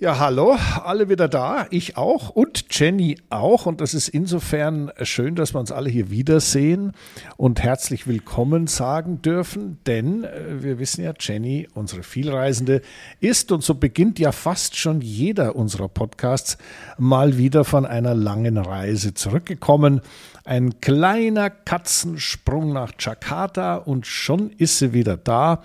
[0.00, 3.66] Ja, hallo, alle wieder da, ich auch und Jenny auch.
[3.66, 6.94] Und das ist insofern schön, dass wir uns alle hier wiedersehen
[7.36, 12.82] und herzlich willkommen sagen dürfen, denn äh, wir wissen ja, Jenny, unsere Vielreisende,
[13.20, 16.58] ist und so beginnt ja fast schon jeder unserer Podcasts
[16.98, 20.00] mal wieder von einer langen Reise zurückgekommen.
[20.44, 25.62] Ein kleiner Katzensprung nach Jakarta und schon ist sie wieder da.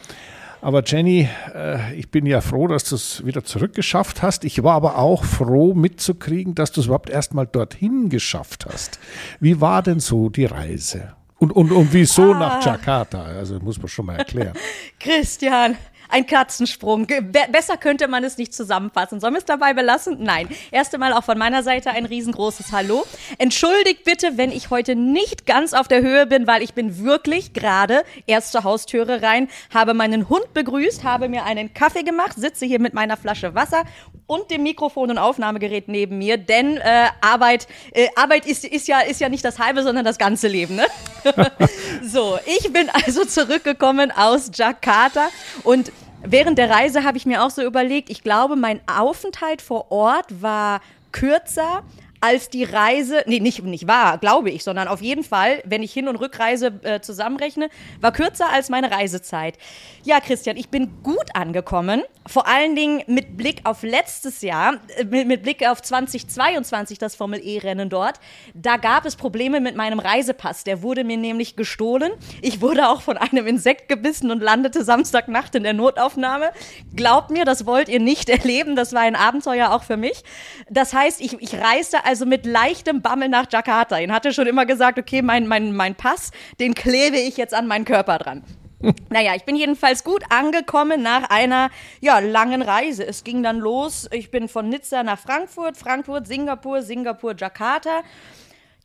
[0.62, 4.44] Aber Jenny, äh, ich bin ja froh, dass du es wieder zurückgeschafft hast.
[4.44, 9.00] Ich war aber auch froh mitzukriegen, dass du es überhaupt erst mal dorthin geschafft hast.
[9.40, 11.14] Wie war denn so die Reise?
[11.38, 12.40] Und, und, und wieso ah.
[12.40, 13.24] nach Jakarta?
[13.24, 14.54] Also muss man schon mal erklären.
[15.00, 15.78] Christian,
[16.10, 17.08] ein Katzensprung.
[17.52, 19.20] besser könnte man es nicht zusammenfassen.
[19.20, 20.18] Sollen wir es dabei belassen?
[20.20, 20.50] Nein.
[20.72, 23.06] Erst einmal auch von meiner Seite ein riesengroßes Hallo.
[23.38, 27.54] Entschuldigt bitte, wenn ich heute nicht ganz auf der Höhe bin, weil ich bin wirklich
[27.54, 32.66] gerade erst zur Haustüre rein, habe meinen Hund begrüßt, habe mir einen Kaffee gemacht, sitze
[32.66, 33.84] hier mit meiner Flasche Wasser
[34.30, 39.00] und dem Mikrofon und Aufnahmegerät neben mir, denn äh, Arbeit, äh, Arbeit ist, ist, ja,
[39.00, 40.76] ist ja nicht das halbe, sondern das ganze Leben.
[40.76, 40.86] Ne?
[42.04, 45.30] so, ich bin also zurückgekommen aus Jakarta
[45.64, 45.92] und
[46.24, 50.42] Während der Reise habe ich mir auch so überlegt, ich glaube, mein Aufenthalt vor Ort
[50.42, 51.84] war kürzer
[52.22, 55.94] als die Reise, nee, nicht, nicht wahr, glaube ich, sondern auf jeden Fall, wenn ich
[55.94, 57.70] Hin- und Rückreise äh, zusammenrechne,
[58.02, 59.58] war kürzer als meine Reisezeit.
[60.04, 65.06] Ja, Christian, ich bin gut angekommen, vor allen Dingen mit Blick auf letztes Jahr, äh,
[65.06, 68.20] mit, mit, Blick auf 2022, das Formel E-Rennen dort.
[68.54, 72.12] Da gab es Probleme mit meinem Reisepass, der wurde mir nämlich gestohlen.
[72.42, 76.52] Ich wurde auch von einem Insekt gebissen und landete Samstagnacht in der Notaufnahme.
[76.96, 80.24] Glaubt mir, das wollt ihr nicht erleben, das war ein Abenteuer auch für mich.
[80.70, 84.00] Das heißt, ich, ich reiste also mit leichtem Bammel nach Jakarta.
[84.00, 87.68] Ihn hatte schon immer gesagt, okay, mein, mein, mein Pass, den klebe ich jetzt an
[87.68, 88.44] meinen Körper dran.
[89.10, 93.06] Naja, ich bin jedenfalls gut angekommen nach einer ja, langen Reise.
[93.06, 94.08] Es ging dann los.
[94.14, 98.04] Ich bin von Nizza nach Frankfurt, Frankfurt, Singapur, Singapur, Jakarta.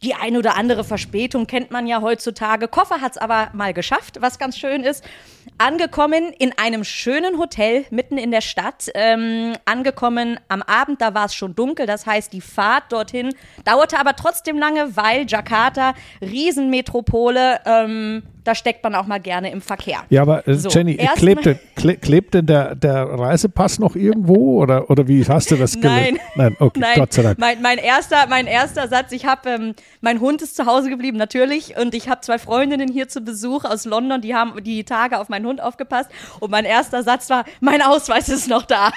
[0.03, 2.69] Die ein oder andere Verspätung kennt man ja heutzutage.
[2.69, 5.03] Koffer hat es aber mal geschafft, was ganz schön ist.
[5.57, 8.91] Angekommen in einem schönen Hotel mitten in der Stadt.
[8.95, 11.87] Ähm, angekommen am Abend, da war es schon dunkel.
[11.87, 18.85] Das heißt, die Fahrt dorthin dauerte aber trotzdem lange, weil Jakarta, Riesenmetropole, ähm, da steckt
[18.85, 20.05] man auch mal gerne im Verkehr.
[20.11, 25.09] Ja, aber äh, so, Jenny, klebte, kle, klebte der, der Reisepass noch irgendwo oder, oder
[25.09, 25.85] wie hast du das gelöst?
[25.85, 26.99] Nein, Nein, okay, Nein.
[26.99, 27.39] Gott sei Dank.
[27.39, 31.17] Mein, mein, erster, mein erster Satz, ich habe, ähm, mein Hund ist zu Hause geblieben,
[31.17, 35.19] natürlich, und ich habe zwei Freundinnen hier zu Besuch aus London, die haben die Tage
[35.19, 38.91] auf meinen Hund aufgepasst und mein erster Satz war, mein Ausweis ist noch da.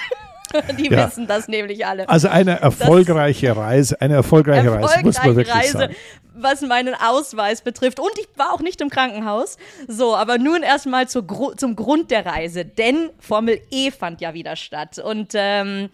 [0.78, 1.06] Die ja.
[1.06, 2.08] wissen das nämlich alle.
[2.08, 5.94] Also eine erfolgreiche das Reise, eine erfolgreiche, erfolgreiche Reise, muss man wirklich Reise, sagen
[6.40, 8.00] was meinen Ausweis betrifft.
[8.00, 9.56] Und ich war auch nicht im Krankenhaus.
[9.86, 11.26] So, aber nun erstmal zum
[11.76, 12.64] Grund der Reise.
[12.64, 14.98] Denn Formel E fand ja wieder statt.
[14.98, 15.90] Und ähm,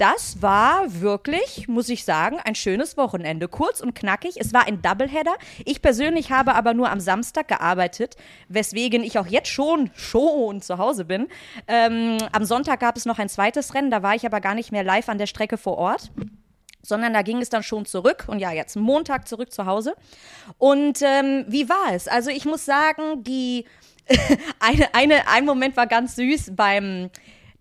[0.00, 3.48] das war wirklich, muss ich sagen, ein schönes Wochenende.
[3.48, 4.36] Kurz und knackig.
[4.38, 5.34] Es war ein Doubleheader.
[5.66, 8.16] Ich persönlich habe aber nur am Samstag gearbeitet,
[8.48, 11.28] weswegen ich auch jetzt schon, schon zu Hause bin.
[11.68, 14.72] Ähm, am Sonntag gab es noch ein zweites Rennen, da war ich aber gar nicht
[14.72, 16.10] mehr live an der Strecke vor Ort
[16.82, 19.94] sondern da ging es dann schon zurück und ja, jetzt Montag zurück zu Hause.
[20.56, 22.08] Und ähm, wie war es?
[22.08, 23.66] Also ich muss sagen, die
[24.60, 27.10] eine, eine, ein Moment war ganz süß beim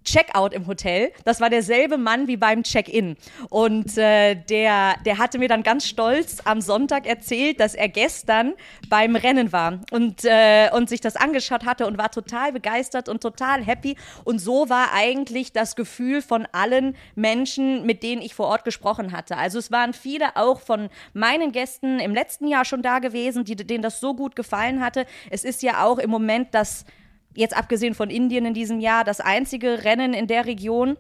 [0.10, 1.12] Checkout im Hotel.
[1.24, 3.16] Das war derselbe Mann wie beim Check-in.
[3.50, 8.54] Und äh, der, der hatte mir dann ganz stolz am Sonntag erzählt, dass er gestern
[8.90, 13.22] beim Rennen war und, äh, und sich das angeschaut hatte und war total begeistert und
[13.22, 13.96] total happy.
[14.24, 19.12] Und so war eigentlich das Gefühl von allen Menschen, mit denen ich vor Ort gesprochen
[19.12, 19.38] hatte.
[19.38, 23.56] Also es waren viele auch von meinen Gästen im letzten Jahr schon da gewesen, die,
[23.56, 25.06] denen das so gut gefallen hatte.
[25.30, 26.86] Es ist ja auch im Moment das
[27.36, 30.98] jetzt abgesehen von Indien in diesem Jahr, das einzige Rennen in der Region.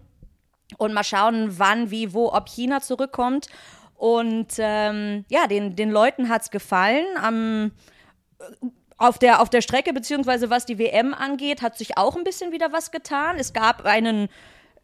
[0.77, 3.47] Und mal schauen, wann, wie, wo, ob China zurückkommt.
[3.95, 7.05] Und ähm, ja, den, den Leuten hat es gefallen.
[7.21, 7.71] Am,
[8.97, 12.51] auf, der, auf der Strecke, beziehungsweise was die WM angeht, hat sich auch ein bisschen
[12.51, 13.37] wieder was getan.
[13.37, 14.29] Es gab einen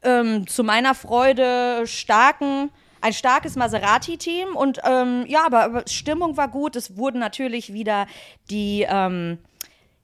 [0.01, 2.71] ähm, zu meiner Freude starken
[3.05, 6.75] ein starkes Maserati-Team und ähm, ja, aber, aber, Stimmung war gut.
[6.75, 8.07] Es wurden natürlich wieder
[8.49, 9.37] die ähm,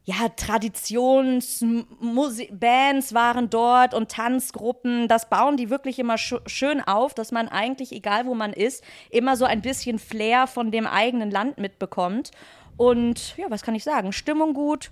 [0.04, 5.08] ja, Traditionsbands waren dort und Tanzgruppen.
[5.08, 8.84] Das bauen die wirklich immer sch schön auf, dass man eigentlich, egal wo man ist,
[9.12, 12.32] immer so ein bisschen Flair von dem eigenen Land mitbekommt.
[12.78, 14.12] Und ja, was kann ich sagen?
[14.12, 14.90] Stimmung gut,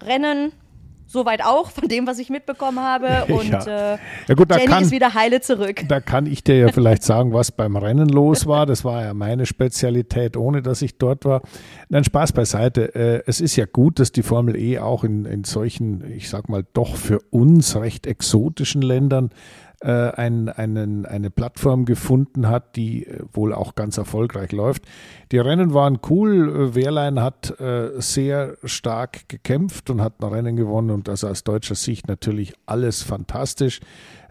[0.00, 0.52] Rennen,
[1.12, 3.26] Soweit auch von dem, was ich mitbekommen habe.
[3.28, 3.94] Und ja.
[3.94, 3.98] Äh,
[4.28, 5.82] ja gut, Jenny kann, ist wieder heile zurück.
[5.86, 8.64] Da kann ich dir ja vielleicht sagen, was beim Rennen los war.
[8.64, 11.42] Das war ja meine Spezialität, ohne dass ich dort war.
[11.90, 12.94] Nein, Spaß beiseite.
[12.94, 16.48] Äh, es ist ja gut, dass die Formel E auch in, in solchen, ich sag
[16.48, 19.28] mal, doch für uns recht exotischen Ländern
[19.82, 24.84] äh, ein, einen, eine Plattform gefunden hat, die äh, wohl auch ganz erfolgreich läuft.
[25.32, 26.74] Die Rennen waren cool.
[26.74, 31.74] Wehrlein hat äh, sehr stark gekämpft und hat ein Rennen gewonnen und das aus deutscher
[31.74, 33.80] Sicht natürlich alles fantastisch.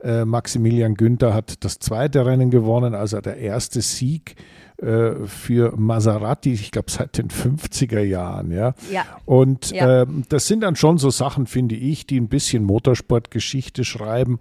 [0.02, 4.36] Äh, Maximilian Günther hat das zweite Rennen gewonnen, also der erste Sieg
[4.82, 8.74] äh, für Maserati, ich glaube seit den 50er Jahren, ja.
[8.92, 9.06] ja.
[9.26, 10.02] Und ja.
[10.02, 14.40] Äh, das sind dann schon so Sachen, finde ich, die ein bisschen Motorsportgeschichte schreiben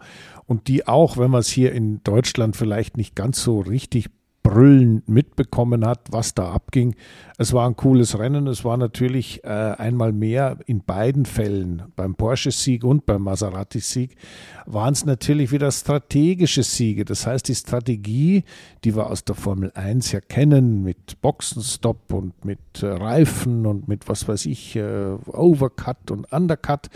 [0.50, 4.10] und die auch, wenn man es hier in Deutschland vielleicht nicht ganz so richtig
[4.42, 6.94] brüllend mitbekommen hat, was da abging.
[7.36, 8.46] Es war ein cooles Rennen.
[8.46, 14.16] Es war natürlich äh, einmal mehr in beiden Fällen, beim Porsche-Sieg und beim Maserati-Sieg,
[14.66, 17.04] waren es natürlich wieder strategische Siege.
[17.04, 18.44] Das heißt, die Strategie,
[18.84, 23.88] die wir aus der Formel 1 ja kennen, mit Boxenstopp und mit äh, Reifen und
[23.88, 26.88] mit was weiß ich, äh, Overcut und Undercut,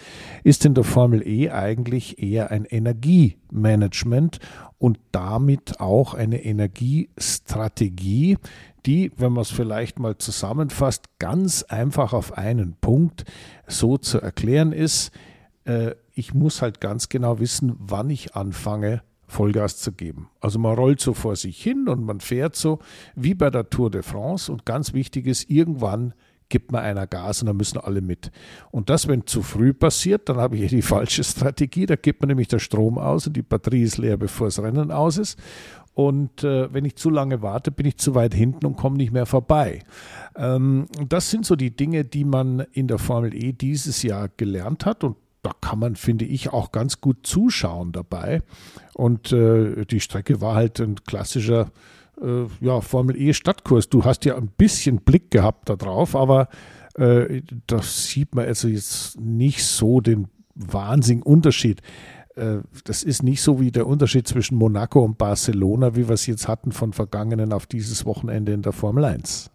[0.44, 4.40] ist in der Formel E eigentlich eher ein Energiemanagement
[4.84, 8.36] und damit auch eine Energiestrategie,
[8.84, 13.24] die, wenn man es vielleicht mal zusammenfasst, ganz einfach auf einen Punkt
[13.66, 15.10] so zu erklären ist.
[15.64, 20.28] Äh, ich muss halt ganz genau wissen, wann ich anfange, Vollgas zu geben.
[20.42, 22.78] Also man rollt so vor sich hin und man fährt so
[23.14, 26.12] wie bei der Tour de France und ganz wichtig ist, irgendwann
[26.48, 28.30] gibt man einer Gas und dann müssen alle mit.
[28.70, 31.86] Und das, wenn zu früh passiert, dann habe ich hier die falsche Strategie.
[31.86, 34.90] Da gibt man nämlich der Strom aus und die Batterie ist leer, bevor das Rennen
[34.90, 35.38] aus ist.
[35.94, 39.12] Und äh, wenn ich zu lange warte, bin ich zu weit hinten und komme nicht
[39.12, 39.82] mehr vorbei.
[40.36, 44.86] Ähm, das sind so die Dinge, die man in der Formel E dieses Jahr gelernt
[44.86, 45.04] hat.
[45.04, 48.42] Und da kann man, finde ich, auch ganz gut zuschauen dabei.
[48.94, 51.70] Und äh, die Strecke war halt ein klassischer
[52.24, 53.88] äh, ja, Formel E Stadtkurs.
[53.88, 56.48] Du hast ja ein bisschen Blick gehabt darauf, aber
[56.94, 61.80] äh, da sieht man also jetzt nicht so den wahnsinnigen Unterschied.
[62.36, 66.26] Äh, das ist nicht so wie der Unterschied zwischen Monaco und Barcelona, wie wir es
[66.26, 69.50] jetzt hatten von vergangenen auf dieses Wochenende in der Formel 1.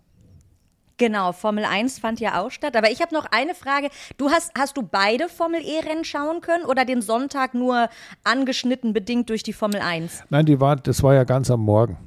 [0.98, 2.76] Genau, Formel 1 fand ja auch statt.
[2.76, 3.90] Aber ich habe noch eine Frage.
[4.18, 7.88] Du hast, hast du beide Formel E-Rennen schauen können oder den Sonntag nur
[8.26, 10.24] angeschnitten bedingt durch die Formel 1?
[10.30, 11.98] Nein, die war, das war ja ganz am Morgen.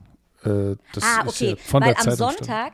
[0.45, 1.51] Äh, ah, okay.
[1.51, 2.73] Ja von Weil am Sonntag,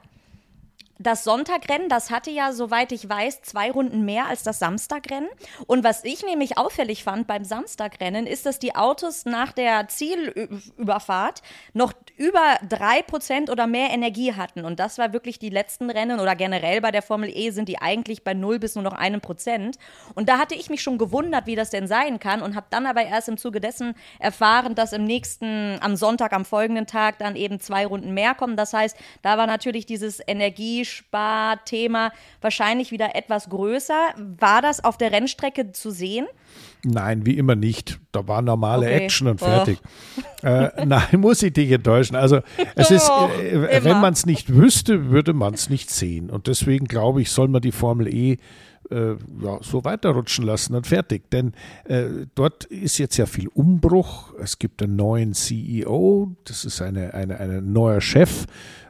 [0.98, 5.28] das Sonntagrennen, das hatte ja, soweit ich weiß, zwei Runden mehr als das Samstagrennen.
[5.66, 11.42] Und was ich nämlich auffällig fand beim Samstagrennen, ist, dass die Autos nach der Zielüberfahrt
[11.72, 14.64] noch über drei Prozent oder mehr Energie hatten.
[14.64, 17.78] Und das war wirklich die letzten Rennen oder generell bei der Formel E sind die
[17.78, 19.78] eigentlich bei null bis nur noch einem Prozent.
[20.14, 22.86] Und da hatte ich mich schon gewundert, wie das denn sein kann und habe dann
[22.86, 27.36] aber erst im Zuge dessen erfahren, dass im nächsten, am Sonntag, am folgenden Tag dann
[27.36, 28.56] eben zwei Runden mehr kommen.
[28.56, 34.14] Das heißt, da war natürlich dieses Energie Energiesparthema wahrscheinlich wieder etwas größer.
[34.38, 36.26] War das auf der Rennstrecke zu sehen?
[36.84, 37.98] Nein, wie immer nicht.
[38.12, 39.04] Da war normale okay.
[39.04, 39.78] Action und fertig.
[40.42, 40.46] Oh.
[40.46, 42.16] Äh, nein, muss ich dich enttäuschen.
[42.16, 42.40] Also
[42.76, 46.30] es ist, äh, wenn man es nicht wüsste, würde man es nicht sehen.
[46.30, 48.36] Und deswegen glaube ich, soll man die Formel E
[48.90, 51.30] äh, ja, so weiterrutschen lassen und fertig.
[51.30, 51.52] Denn
[51.84, 54.34] äh, dort ist jetzt ja viel Umbruch.
[54.38, 58.46] Es gibt einen neuen CEO, das ist eine, eine, ein neuer Chef.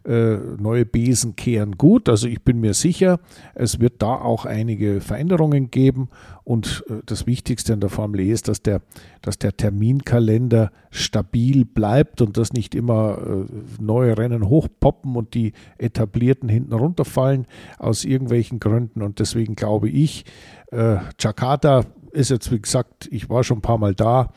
[0.09, 2.09] Äh, neue Besen kehren gut.
[2.09, 3.21] Also ich bin mir sicher,
[3.55, 6.09] es wird da auch einige Veränderungen geben.
[6.45, 8.81] Und äh, das Wichtigste in der Formel E ist, dass der,
[9.21, 15.53] dass der Terminkalender stabil bleibt und dass nicht immer äh, neue Rennen hochpoppen und die
[15.77, 17.47] etablierten hinten runterfallen
[17.79, 19.03] aus irgendwelchen Gründen.
[19.03, 20.25] Und deswegen glaube ich,
[21.19, 24.29] Jakarta ist jetzt, wie gesagt, ich war schon ein paar Mal da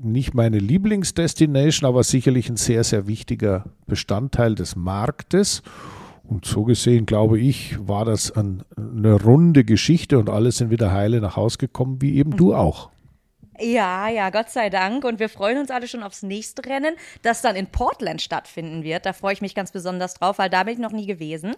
[0.00, 5.62] nicht meine Lieblingsdestination, aber sicherlich ein sehr, sehr wichtiger Bestandteil des Marktes.
[6.24, 10.92] Und so gesehen, glaube ich, war das ein, eine runde Geschichte und alle sind wieder
[10.92, 12.90] heile nach Hause gekommen, wie eben du auch.
[13.60, 15.04] Ja, ja, Gott sei Dank.
[15.04, 19.04] Und wir freuen uns alle schon aufs nächste Rennen, das dann in Portland stattfinden wird.
[19.04, 21.54] Da freue ich mich ganz besonders drauf, weil da bin ich noch nie gewesen.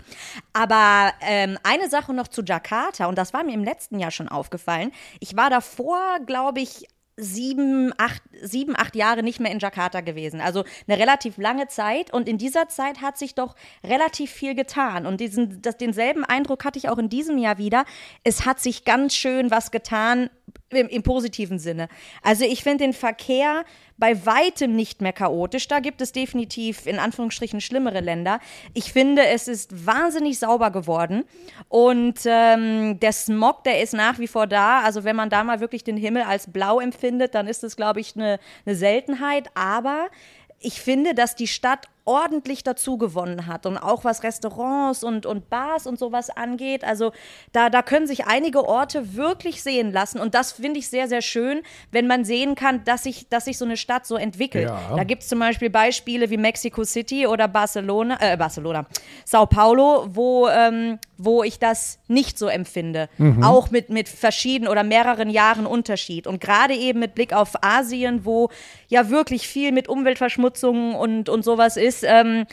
[0.53, 4.29] Aber ähm, eine Sache noch zu Jakarta, und das war mir im letzten Jahr schon
[4.29, 4.93] aufgefallen.
[5.19, 6.87] Ich war davor, glaube ich,
[7.21, 10.41] sieben acht, sieben, acht Jahre nicht mehr in Jakarta gewesen.
[10.41, 12.13] Also eine relativ lange Zeit.
[12.13, 15.07] Und in dieser Zeit hat sich doch relativ viel getan.
[15.07, 17.85] Und diesen, das, denselben Eindruck hatte ich auch in diesem Jahr wieder.
[18.25, 20.31] Es hat sich ganz schön was getan
[20.71, 21.89] im, im positiven Sinne.
[22.23, 23.65] Also ich finde den Verkehr
[23.97, 25.69] bei weitem nicht mehr chaotisch.
[25.69, 28.41] Da gibt es definitiv in Anführungsstrichen schlimmere Länder.
[28.75, 31.25] Ich finde, es ist wahnsinnig sauber geworden
[31.69, 34.81] und ähm, der Smog, der ist nach wie vor da.
[34.81, 38.01] Also wenn man da mal wirklich den Himmel als blau empfindet, dann ist das, glaube
[38.01, 39.51] ich, eine, eine Seltenheit.
[39.55, 40.09] Aber
[40.61, 45.51] ich finde, dass die Stadt ordentlich dazu gewonnen hat und auch was Restaurants und, und
[45.51, 46.85] Bars und sowas angeht.
[46.85, 47.13] Also
[47.53, 51.23] da, da können sich einige Orte wirklich sehen lassen und das finde ich sehr, sehr
[51.23, 54.69] schön, wenn man sehen kann, dass sich, dass sich so eine Stadt so entwickelt.
[54.69, 54.97] Ja.
[54.97, 58.87] Da gibt es zum Beispiel Beispiele wie Mexico City oder Barcelona, äh, Barcelona,
[59.25, 63.09] Sao Paulo, wo, ähm, wo ich das nicht so empfinde.
[63.43, 66.27] Auch mit, mit verschiedenen oder mehreren Jahren Unterschied.
[66.27, 68.51] Und gerade eben mit Blick auf Asien, wo
[68.89, 72.45] ja wirklich viel mit Umweltverschmutzung und, und sowas ist, ähm, äh,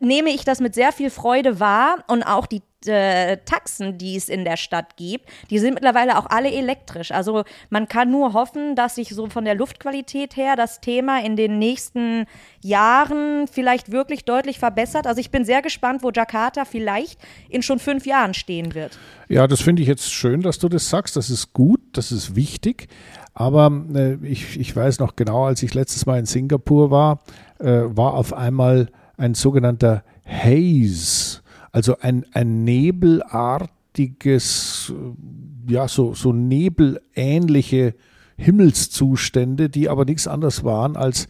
[0.00, 4.28] nehme ich das mit sehr viel Freude wahr und auch die äh, Taxen, die es
[4.28, 7.10] in der Stadt gibt, die sind mittlerweile auch alle elektrisch.
[7.10, 11.36] Also man kann nur hoffen, dass sich so von der Luftqualität her das Thema in
[11.36, 12.26] den nächsten
[12.62, 15.06] Jahren vielleicht wirklich deutlich verbessert.
[15.06, 18.98] Also ich bin sehr gespannt, wo Jakarta vielleicht in schon fünf Jahren stehen wird.
[19.28, 21.16] Ja, das finde ich jetzt schön, dass du das sagst.
[21.16, 22.88] Das ist gut, das ist wichtig.
[23.34, 27.20] Aber äh, ich, ich weiß noch genau, als ich letztes Mal in Singapur war,
[27.58, 31.40] äh, war auf einmal ein sogenannter Haze,
[31.72, 37.94] also ein, ein nebelartiges, äh, ja, so, so nebelähnliche
[38.36, 41.28] Himmelszustände, die aber nichts anderes waren als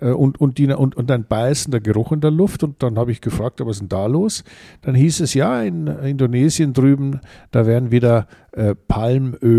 [0.00, 2.62] und, und, die, und, und ein beißender Geruch in der Luft.
[2.62, 4.44] Und dann habe ich gefragt, was ist denn da los?
[4.82, 8.74] Dann hieß es, ja, in Indonesien drüben, da werden wieder äh,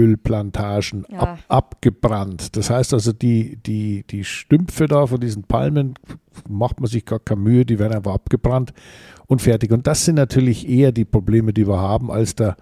[0.01, 1.19] Palmölplantagen Ja.
[1.19, 2.55] ab, abgebrannt.
[2.55, 5.95] Das heißt also, die, die, die Stümpfe da von diesen Palmen
[6.47, 8.73] macht man sich gar keine Mühe, die werden einfach abgebrannt
[9.27, 9.71] und fertig.
[9.71, 12.57] Und das sind natürlich eher die Probleme, die wir haben, als der,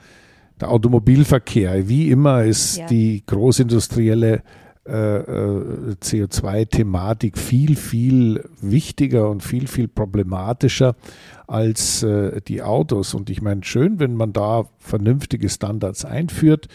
[0.62, 1.88] der Automobilverkehr.
[1.90, 2.86] Wie immer ist Ja.
[2.88, 4.42] die großindustrielle äh, äh,
[4.88, 10.96] CO2-Thematik viel, viel wichtiger und viel, viel problematischer
[11.48, 13.14] als äh, die Autos.
[13.14, 16.68] Und ich meine, schön, wenn man da vernünftige Standards einführt.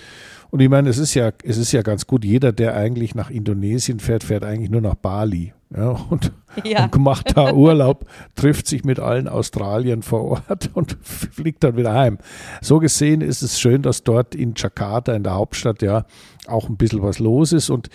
[0.50, 3.30] Und ich meine, es ist ja, es ist ja ganz gut, jeder, der eigentlich nach
[3.30, 5.52] Indonesien fährt, fährt eigentlich nur nach Bali.
[5.76, 6.32] Ja, und,
[6.64, 6.84] Ja.
[6.86, 11.94] und macht da Urlaub, trifft sich mit allen Australiern vor Ort und fliegt dann wieder
[11.94, 12.18] heim.
[12.60, 16.06] So gesehen ist es schön, dass dort in Jakarta, in der Hauptstadt, ja
[16.48, 17.70] auch ein bisschen was los ist.
[17.70, 17.88] Und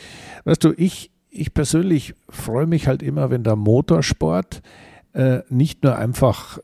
[0.45, 4.61] weißt du, ich, ich persönlich freue mich halt immer, wenn der Motorsport
[5.13, 6.59] äh, nicht nur einfach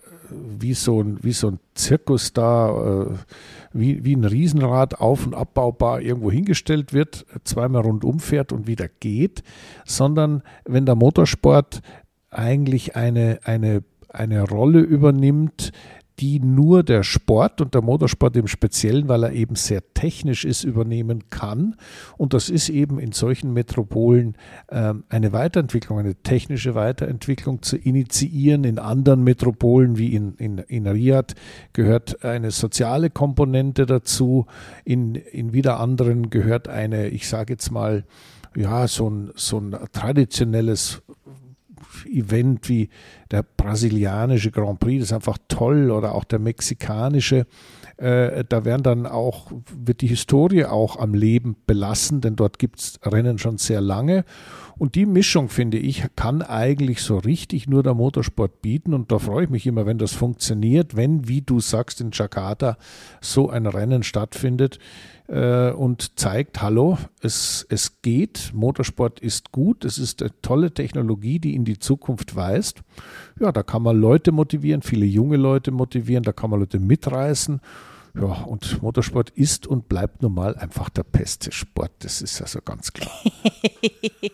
[0.59, 3.05] wie so ein, wie so ein Zirkus da, äh,
[3.73, 8.87] wie, wie ein Riesenrad auf- und abbaubar irgendwo hingestellt wird, zweimal rundum fährt und wieder
[8.99, 9.43] geht,
[9.85, 11.81] sondern wenn der Motorsport
[12.29, 15.71] eigentlich eine, eine, eine Rolle übernimmt,
[16.21, 20.63] die nur der Sport und der Motorsport im Speziellen, weil er eben sehr technisch ist,
[20.63, 21.75] übernehmen kann.
[22.15, 24.37] Und das ist eben in solchen Metropolen
[24.69, 28.63] ähm, eine Weiterentwicklung, eine technische Weiterentwicklung zu initiieren.
[28.65, 31.33] In anderen Metropolen wie in, in, in Riyadh
[31.73, 34.45] gehört eine soziale Komponente dazu.
[34.85, 38.05] In, in wieder anderen gehört eine, ich sage jetzt mal,
[38.55, 41.01] ja, so ein, so ein traditionelles
[42.05, 42.89] Event wie
[43.31, 47.45] der brasilianische Grand Prix, das ist einfach toll, oder auch der mexikanische.
[47.97, 52.79] Äh, da werden dann auch, wird die Historie auch am Leben belassen, denn dort gibt
[52.79, 54.25] es Rennen schon sehr lange.
[54.77, 58.95] Und die Mischung, finde ich, kann eigentlich so richtig nur der Motorsport bieten.
[58.95, 62.77] Und da freue ich mich immer, wenn das funktioniert, wenn, wie du sagst, in Jakarta
[63.21, 64.79] so ein Rennen stattfindet
[65.31, 71.39] äh, und zeigt, hallo, es, es geht, Motorsport ist gut, es ist eine tolle Technologie,
[71.39, 72.81] die in die Zukunft weist.
[73.39, 77.61] Ja, da kann man Leute motivieren, viele junge Leute motivieren, da kann man Leute mitreißen.
[78.13, 81.91] Ja, und Motorsport ist und bleibt nun mal einfach der beste Sport.
[81.99, 83.11] Das ist also ganz klar.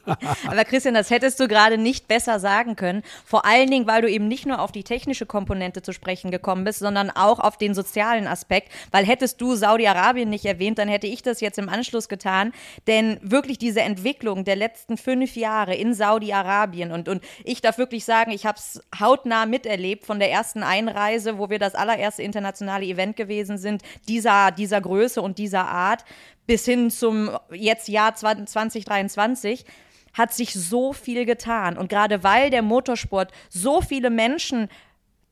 [0.48, 3.04] Aber Christian, das hättest du gerade nicht besser sagen können.
[3.24, 6.64] Vor allen Dingen, weil du eben nicht nur auf die technische Komponente zu sprechen gekommen
[6.64, 8.72] bist, sondern auch auf den sozialen Aspekt.
[8.92, 12.54] Weil hättest du Saudi-Arabien nicht erwähnt, dann hätte ich das jetzt im Anschluss getan.
[12.88, 18.06] Denn wirklich diese Entwicklung der letzten fünf Jahre in Saudi-Arabien und, und ich darf wirklich
[18.06, 22.86] sagen, ich habe es hautnah miterlebt von der ersten Einreise, wo wir das allererste internationale
[22.86, 23.67] Event gewesen sind,
[24.08, 26.06] dieser, dieser Größe und dieser Art,
[26.46, 29.66] bis hin zum jetzt Jahr 2023
[30.14, 31.78] hat sich so viel getan.
[31.78, 34.70] Und gerade weil der Motorsport so viele Menschen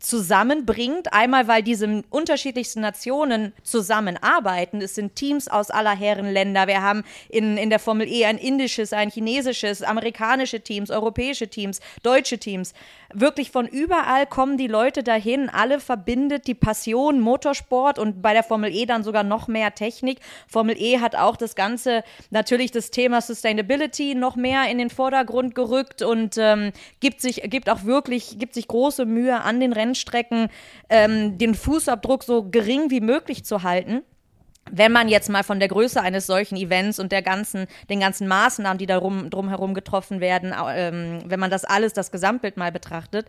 [0.06, 1.14] zusammenbringt.
[1.14, 4.82] Einmal, weil diese unterschiedlichsten Nationen zusammenarbeiten.
[4.82, 6.68] Es sind Teams aus aller Herren Länder.
[6.68, 11.80] Wir haben in, in der Formel E ein indisches, ein chinesisches, amerikanische Teams, europäische Teams,
[12.04, 12.74] deutsche Teams.
[13.14, 15.50] Wirklich von überall kommen die Leute dahin.
[15.50, 20.20] Alle verbindet die Passion Motorsport und bei der Formel E dann sogar noch mehr Technik.
[20.48, 25.56] Formel E hat auch das Ganze, natürlich das Thema Sustainability noch mehr in den Vordergrund
[25.56, 30.50] gerückt und ähm, gibt sich, gibt auch wirklich, gibt sich große Mühe an den Rennstrecken,
[30.90, 34.04] ähm, den Fußabdruck so gering wie möglich zu halten.
[34.72, 38.28] Wenn man jetzt mal von der Größe eines solchen Events und der ganzen, den ganzen
[38.28, 42.72] Maßnahmen, die da rum, drumherum getroffen werden, ähm, wenn man das alles, das Gesamtbild mal
[42.72, 43.28] betrachtet.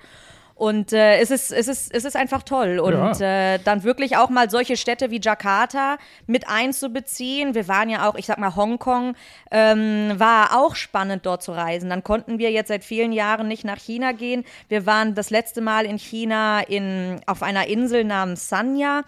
[0.56, 2.78] Und äh, es, ist, es, ist, es ist einfach toll.
[2.78, 3.54] Und ja.
[3.54, 7.54] äh, dann wirklich auch mal solche Städte wie Jakarta mit einzubeziehen.
[7.54, 9.14] Wir waren ja auch, ich sag mal, Hongkong
[9.50, 11.90] ähm, war auch spannend dort zu reisen.
[11.90, 14.44] Dann konnten wir jetzt seit vielen Jahren nicht nach China gehen.
[14.70, 19.02] Wir waren das letzte Mal in China in, auf einer Insel namens Sanya.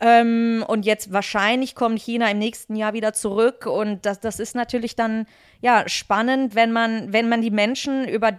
[0.00, 3.66] Ähm, und jetzt wahrscheinlich kommt China im nächsten Jahr wieder zurück.
[3.66, 5.26] Und das, das ist natürlich dann
[5.62, 8.32] ja spannend, wenn man, wenn man die Menschen über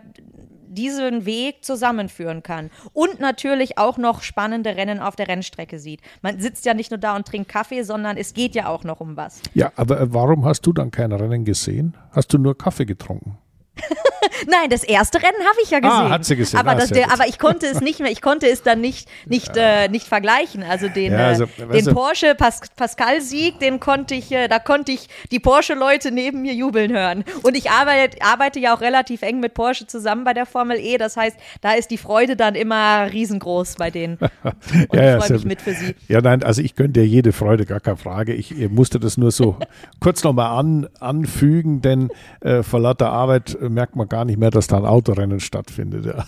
[0.73, 2.69] diesen Weg zusammenführen kann.
[2.93, 6.01] Und natürlich auch noch spannende Rennen auf der Rennstrecke sieht.
[6.21, 8.99] Man sitzt ja nicht nur da und trinkt Kaffee, sondern es geht ja auch noch
[8.99, 9.41] um was.
[9.53, 11.95] Ja, aber äh, warum hast du dann kein Rennen gesehen?
[12.11, 13.37] Hast du nur Kaffee getrunken?
[14.47, 16.05] Nein, das erste Rennen habe ich ja ah, gesehen.
[16.05, 16.59] Ah, hat sie gesehen.
[16.59, 19.07] Aber, ah, das, der, aber ich konnte es nicht mehr, ich konnte es dann nicht,
[19.25, 19.83] nicht, ja.
[19.83, 20.63] äh, nicht vergleichen.
[20.63, 24.91] Also den, ja, also, äh, den Porsche Pas Pascal-Sieg, den konnte ich, äh, da konnte
[24.91, 27.23] ich die Porsche-Leute neben mir jubeln hören.
[27.41, 30.97] Und ich arbeite, arbeite ja auch relativ eng mit Porsche zusammen bei der Formel E.
[30.97, 34.17] Das heißt, da ist die Freude dann immer riesengroß bei denen.
[34.43, 35.95] Und ja, ich freue mich mit für sie.
[36.07, 38.33] Ja, nein, also ich gönne dir jede Freude, gar keine Frage.
[38.33, 39.57] Ich, ich musste das nur so
[39.99, 42.09] kurz nochmal an, anfügen, denn
[42.41, 46.05] äh, vor lauter Arbeit merkt man gar nicht mehr, dass da ein Autorennen stattfindet.
[46.05, 46.25] Ja.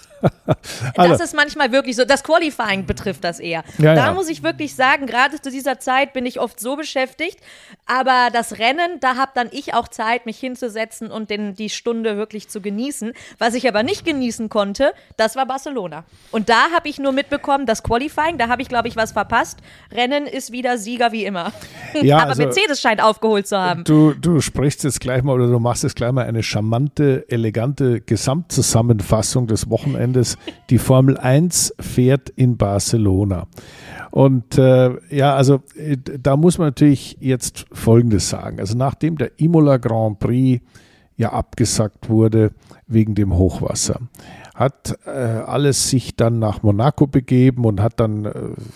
[0.95, 1.15] also.
[1.15, 2.03] Das ist manchmal wirklich so.
[2.03, 3.63] Das Qualifying betrifft das eher.
[3.77, 4.13] Ja, da ja.
[4.13, 7.39] muss ich wirklich sagen, gerade zu dieser Zeit bin ich oft so beschäftigt.
[7.85, 12.17] Aber das Rennen, da habe dann ich auch Zeit, mich hinzusetzen und den, die Stunde
[12.17, 13.13] wirklich zu genießen.
[13.37, 16.03] Was ich aber nicht genießen konnte, das war Barcelona.
[16.31, 19.59] Und da habe ich nur mitbekommen, das Qualifying, da habe ich, glaube ich, was verpasst.
[19.91, 21.51] Rennen ist wieder Sieger wie immer.
[22.01, 23.85] Ja, aber also, Mercedes scheint aufgeholt zu haben.
[23.85, 28.01] Du, du sprichst jetzt gleich mal oder du machst jetzt gleich mal eine charmante, elegante
[28.01, 30.37] Gesamtzusammenfassung des Wochenendes.
[30.69, 33.47] Die Formel 1 fährt in Barcelona.
[34.11, 38.59] Und äh, ja, also äh, da muss man natürlich jetzt Folgendes sagen.
[38.59, 40.63] Also nachdem der Imola Grand Prix
[41.17, 42.51] ja abgesagt wurde
[42.87, 43.99] wegen dem Hochwasser,
[44.55, 48.31] hat äh, alles sich dann nach Monaco begeben und hat dann äh,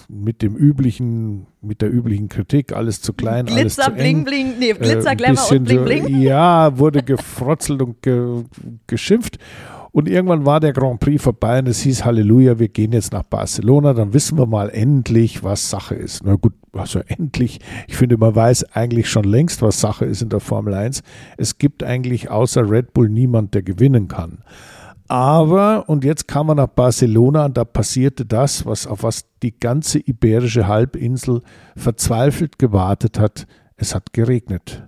[0.09, 4.25] mit dem üblichen, mit der üblichen Kritik alles zu klein, Glitzer, alles zu bling, eng,
[4.25, 6.21] bling, nee, Glitzer, äh, Glamour und bling, bling.
[6.21, 8.43] Ja, wurde gefrotzelt und ge,
[8.87, 9.39] geschimpft.
[9.91, 13.23] Und irgendwann war der Grand Prix vorbei und es hieß Halleluja, wir gehen jetzt nach
[13.23, 16.23] Barcelona, dann wissen wir mal endlich, was Sache ist.
[16.25, 17.59] Na gut, also endlich.
[17.87, 21.01] Ich finde, man weiß eigentlich schon längst, was Sache ist in der Formel 1.
[21.37, 24.43] Es gibt eigentlich außer Red Bull niemand, der gewinnen kann.
[25.09, 29.59] Aber, und jetzt kam man nach Barcelona und da passierte das, was, auf was die
[29.59, 31.41] ganze iberische Halbinsel
[31.75, 33.47] verzweifelt gewartet hat.
[33.75, 34.83] Es hat geregnet.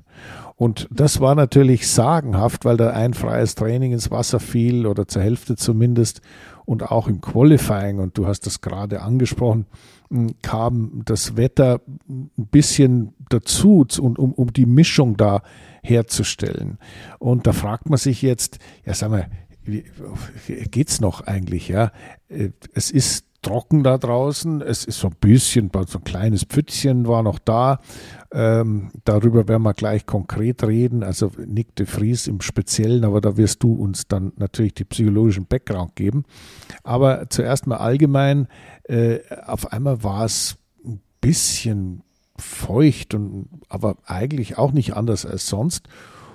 [0.56, 5.24] Und das war natürlich sagenhaft, weil da ein freies Training ins Wasser fiel oder zur
[5.24, 6.22] Hälfte zumindest.
[6.66, 9.66] Und auch im Qualifying, und du hast das gerade angesprochen,
[10.44, 15.42] kam das Wetter ein bisschen dazu, um, um, die Mischung da
[15.82, 16.78] herzustellen.
[17.18, 19.28] Und da fragt man sich jetzt, ja, sag mal,
[19.66, 21.68] geht's noch eigentlich?
[21.68, 21.92] Ja,
[22.30, 24.62] äh, es ist trocken da draußen.
[24.62, 27.80] Es ist so ein bisschen, so ein kleines Pfützchen war noch da.
[28.32, 31.04] Ähm, darüber werden wir gleich konkret reden.
[31.04, 35.48] Also Nick de Vries im Speziellen, aber da wirst du uns dann natürlich die psychologischen
[35.48, 36.24] Background geben.
[36.84, 38.48] Aber zuerst mal allgemein,
[38.84, 42.04] äh, auf einmal war es ein bisschen
[42.38, 45.88] feucht und aber eigentlich auch nicht anders als sonst.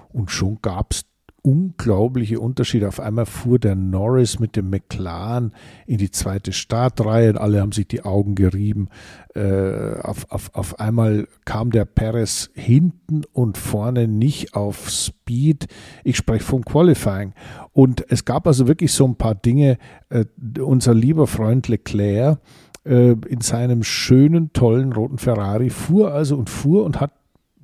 [0.08, 1.02] Und schon gab es
[1.46, 2.88] unglaubliche Unterschiede.
[2.88, 5.52] Auf einmal fuhr der Norris mit dem McLaren
[5.87, 8.88] in die zweite Startreihe und alle haben sich die Augen gerieben.
[9.37, 15.68] Äh, auf, auf, auf einmal kam der Perez hinten und vorne nicht auf Speed.
[16.02, 17.32] Ich spreche vom Qualifying.
[17.72, 19.78] Und es gab also wirklich so ein paar Dinge.
[20.09, 20.24] Äh,
[20.59, 22.40] unser lieber Freund Leclerc
[22.85, 27.12] äh, in seinem schönen, tollen roten Ferrari fuhr also und fuhr und hat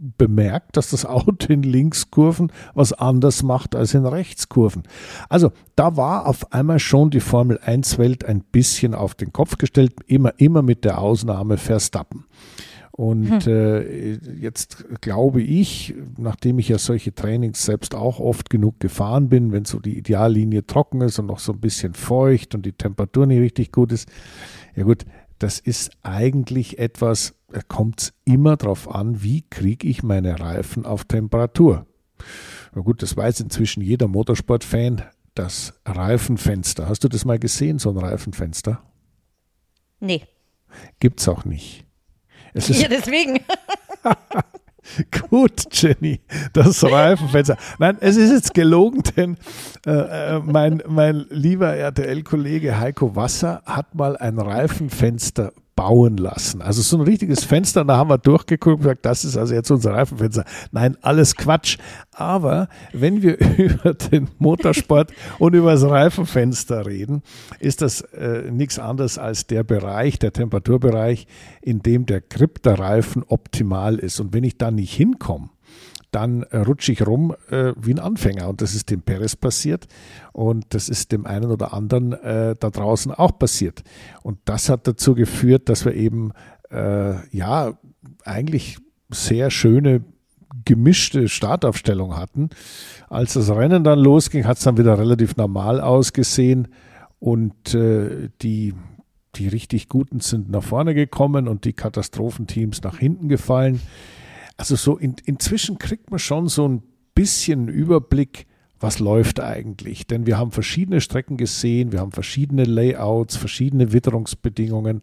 [0.02, 4.82] bemerkt, dass das Auto in Linkskurven was anders macht als in Rechtskurven.
[5.28, 9.58] Also da war auf einmal schon die Formel 1 Welt ein bisschen auf den Kopf
[9.58, 12.24] gestellt, immer, immer mit der Ausnahme Verstappen.
[12.90, 13.52] Und hm.
[13.52, 19.50] äh, jetzt glaube ich, nachdem ich ja solche Trainings selbst auch oft genug gefahren bin,
[19.50, 23.26] wenn so die Ideallinie trocken ist und noch so ein bisschen feucht und die Temperatur
[23.26, 24.10] nicht richtig gut ist,
[24.76, 25.06] ja gut,
[25.38, 27.34] das ist eigentlich etwas,
[27.68, 31.86] kommt es immer darauf an, wie kriege ich meine Reifen auf Temperatur.
[32.74, 35.02] Na gut, das weiß inzwischen jeder Motorsportfan.
[35.34, 36.88] Das Reifenfenster.
[36.88, 38.82] Hast du das mal gesehen, so ein Reifenfenster?
[39.98, 40.24] Nee.
[41.00, 41.86] Gibt's auch nicht.
[42.52, 43.40] Es ist ja, deswegen.
[45.30, 46.20] Gut, Jenny,
[46.52, 47.56] das Reifenfenster.
[47.78, 49.38] Nein, es ist jetzt gelogen, denn
[49.86, 56.62] äh, äh mein, mein lieber RTL-Kollege Heiko Wasser hat mal ein Reifenfenster bauen lassen.
[56.62, 59.70] Also so ein richtiges Fenster, da haben wir durchgeguckt und gesagt, das ist also jetzt
[59.70, 60.44] unser Reifenfenster.
[60.70, 61.78] Nein, alles Quatsch.
[62.12, 67.22] Aber wenn wir über den Motorsport und über das Reifenfenster reden,
[67.58, 71.26] ist das äh, nichts anderes als der Bereich, der Temperaturbereich,
[71.62, 74.20] in dem der Grip der Reifen optimal ist.
[74.20, 75.48] Und wenn ich da nicht hinkomme,
[76.12, 78.48] dann äh, rutsche ich rum äh, wie ein Anfänger.
[78.48, 79.88] Und das ist dem Perez passiert
[80.32, 83.82] und das ist dem einen oder anderen äh, da draußen auch passiert.
[84.22, 86.32] Und das hat dazu geführt, dass wir eben
[86.70, 87.78] äh, ja
[88.24, 88.78] eigentlich
[89.10, 90.04] sehr schöne
[90.64, 92.50] gemischte Startaufstellung hatten.
[93.08, 96.68] Als das Rennen dann losging, hat es dann wieder relativ normal ausgesehen
[97.18, 98.74] und äh, die
[99.34, 103.80] die richtig Guten sind nach vorne gekommen und die Katastrophenteams nach hinten gefallen.
[104.56, 106.82] Also so in, inzwischen kriegt man schon so ein
[107.14, 108.46] bisschen Überblick,
[108.80, 110.06] was läuft eigentlich.
[110.06, 115.02] Denn wir haben verschiedene Strecken gesehen, wir haben verschiedene Layouts, verschiedene Witterungsbedingungen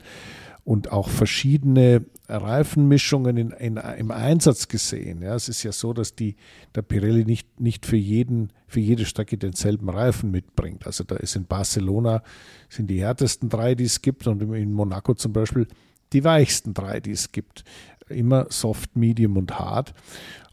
[0.65, 5.21] und auch verschiedene Reifenmischungen in, in, im Einsatz gesehen.
[5.23, 6.35] Ja, es ist ja so, dass die,
[6.75, 10.85] der Pirelli nicht, nicht für, jeden, für jede Strecke denselben Reifen mitbringt.
[10.85, 12.21] Also da ist in Barcelona
[12.69, 15.67] sind die härtesten drei, die es gibt und in Monaco zum Beispiel
[16.13, 17.63] die weichsten drei, die es gibt
[18.09, 19.93] immer Soft, Medium und Hard.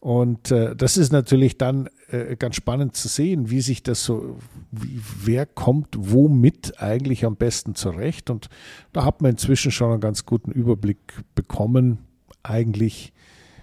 [0.00, 4.38] Und äh, das ist natürlich dann äh, ganz spannend zu sehen, wie sich das so,
[4.70, 8.30] wie, wer kommt womit eigentlich am besten zurecht.
[8.30, 8.48] Und
[8.92, 10.98] da hat man inzwischen schon einen ganz guten Überblick
[11.34, 11.98] bekommen.
[12.42, 13.12] Eigentlich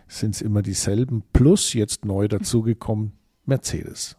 [0.07, 3.13] sind es immer dieselben, plus jetzt neu dazugekommen
[3.45, 4.17] Mercedes.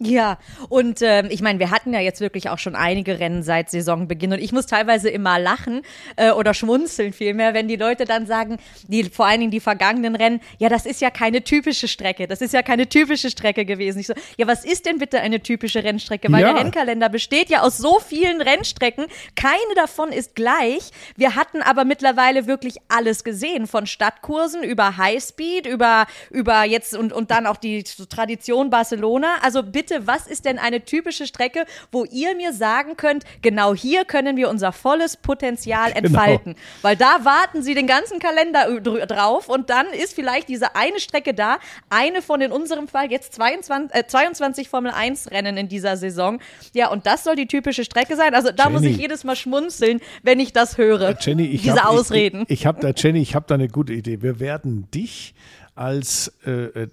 [0.00, 3.70] Ja, und ähm, ich meine, wir hatten ja jetzt wirklich auch schon einige Rennen seit
[3.70, 5.82] Saisonbeginn und ich muss teilweise immer lachen
[6.16, 10.16] äh, oder schmunzeln vielmehr, wenn die Leute dann sagen, die vor allen Dingen die vergangenen
[10.16, 14.00] Rennen, ja, das ist ja keine typische Strecke, das ist ja keine typische Strecke gewesen.
[14.00, 16.30] Ich so, ja, was ist denn bitte eine typische Rennstrecke?
[16.32, 16.52] Weil ja.
[16.52, 20.90] der Rennkalender besteht ja aus so vielen Rennstrecken, keine davon ist gleich.
[21.16, 27.12] Wir hatten aber mittlerweile wirklich alles gesehen, von Stadtkursen über Highspeed, über über jetzt und
[27.12, 29.36] und dann auch die Tradition Barcelona.
[29.42, 33.74] Also bitte bitte, was ist denn eine typische Strecke, wo ihr mir sagen könnt, genau
[33.74, 36.06] hier können wir unser volles Potenzial genau.
[36.06, 36.54] entfalten?
[36.54, 36.66] Genau.
[36.82, 41.34] Weil da warten sie den ganzen Kalender drauf und dann ist vielleicht diese eine Strecke
[41.34, 41.58] da,
[41.90, 46.40] eine von in unserem Fall jetzt 22, äh, 22 Formel 1 Rennen in dieser Saison.
[46.72, 48.34] Ja, und das soll die typische Strecke sein.
[48.34, 48.74] Also da Jenny.
[48.74, 51.10] muss ich jedes Mal schmunzeln, wenn ich das höre.
[51.10, 52.42] Äh, Jenny, ich diese hab, Ausreden.
[52.42, 54.22] Ich, ich, ich habe da, Jenny, ich habe da eine gute Idee.
[54.22, 55.34] Wir werden dich
[55.74, 56.88] als äh, äh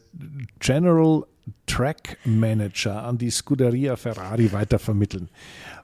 [0.60, 1.24] General
[1.66, 5.30] Track Manager an die Scuderia Ferrari weitervermitteln.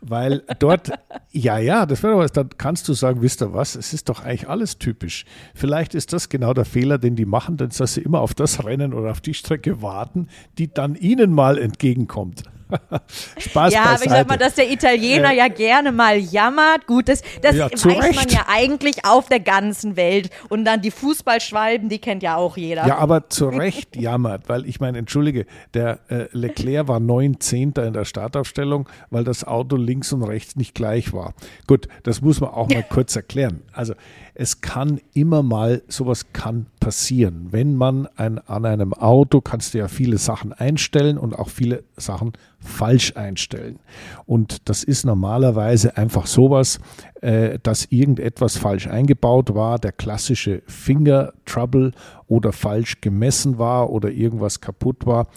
[0.02, 0.92] Weil dort,
[1.32, 4.24] ja, ja, das wäre was, dann kannst du sagen, wisst ihr was, es ist doch
[4.24, 5.26] eigentlich alles typisch.
[5.56, 8.94] Vielleicht ist das genau der Fehler, den die machen, dass sie immer auf das Rennen
[8.94, 12.44] oder auf die Strecke warten, die dann ihnen mal entgegenkommt.
[13.38, 16.88] Spaß Ja, aber ich sag mal, dass der Italiener äh, ja gerne mal jammert.
[16.88, 18.16] Gut, das, das ja, weiß Recht.
[18.16, 20.30] man ja eigentlich auf der ganzen Welt.
[20.50, 22.86] Und dann die Fußballschwalben, die kennt ja auch jeder.
[22.88, 27.74] Ja, aber zu Recht jammert, weil ich meine, entschuldige, der äh, Leclerc war 19.
[27.76, 31.34] in der Startaufstellung, weil das Auto links und rechts nicht gleich war.
[31.68, 33.62] Gut, das muss man auch mal kurz erklären.
[33.72, 33.94] Also
[34.40, 37.48] es kann immer mal, sowas kann passieren.
[37.50, 41.84] Wenn man ein, an einem Auto, kannst du ja viele Sachen einstellen und auch viele
[41.96, 43.80] Sachen falsch einstellen.
[44.26, 46.80] Und das ist normalerweise einfach sowas,
[47.22, 51.92] äh, dass irgendetwas falsch eingebaut war, der klassische Finger Trouble
[52.28, 55.28] oder falsch gemessen war oder irgendwas kaputt war.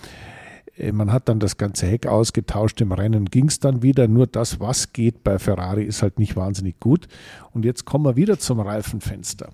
[0.77, 4.09] Äh, man hat dann das ganze Heck ausgetauscht, im Rennen ging es dann wieder.
[4.09, 7.07] Nur das, was geht bei Ferrari, ist halt nicht wahnsinnig gut.
[7.53, 9.51] Und jetzt kommen wir wieder zum Reifenfenster.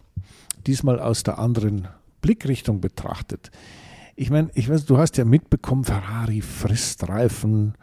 [0.66, 1.88] Diesmal aus der anderen
[2.22, 3.50] Blickrichtung betrachtet.
[4.16, 7.74] Ich meine, ich weiß, du hast ja mitbekommen, Ferrari frisst Reifen.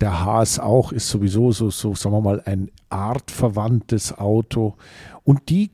[0.00, 4.76] Der Haas auch ist sowieso so, so, sagen wir mal, ein artverwandtes Auto.
[5.24, 5.72] Und die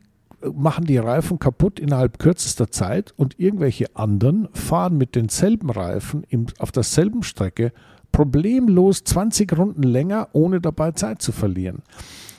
[0.54, 6.46] machen die Reifen kaputt innerhalb kürzester Zeit und irgendwelche anderen fahren mit denselben Reifen im,
[6.58, 7.72] auf derselben Strecke
[8.12, 11.82] problemlos 20 Runden länger, ohne dabei Zeit zu verlieren.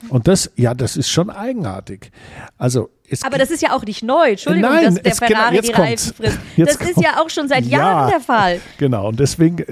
[0.08, 2.12] Und das, ja, das ist schon eigenartig.
[2.58, 2.90] Also
[3.24, 4.32] aber das ist ja auch nicht neu.
[4.32, 6.40] Entschuldigung, Nein, dass der Ferrari genau, die Reifen frisst.
[6.58, 8.60] das kommt, ist ja auch schon seit Jahren ja, der Fall.
[8.78, 9.66] Genau, und deswegen äh,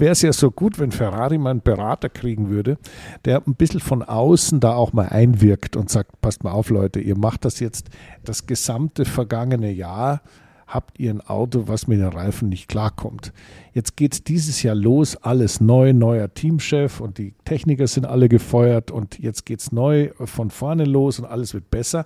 [0.00, 2.78] wäre es ja so gut, wenn Ferrari mal einen Berater kriegen würde,
[3.24, 7.00] der ein bisschen von außen da auch mal einwirkt und sagt, passt mal auf Leute,
[7.00, 7.88] ihr macht das jetzt
[8.24, 10.22] das gesamte vergangene Jahr
[10.68, 13.32] habt ihr ein Auto, was mit den Reifen nicht klarkommt.
[13.72, 18.28] Jetzt geht es dieses Jahr los, alles neu, neuer Teamchef und die Techniker sind alle
[18.28, 22.04] gefeuert und jetzt geht es neu von vorne los und alles wird besser.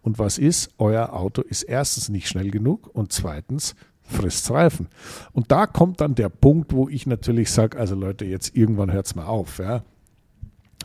[0.00, 0.70] Und was ist?
[0.78, 4.88] Euer Auto ist erstens nicht schnell genug und zweitens frisst Reifen.
[5.32, 9.06] Und da kommt dann der Punkt, wo ich natürlich sage, also Leute, jetzt irgendwann hört
[9.06, 9.58] es mal auf.
[9.58, 9.82] Ja,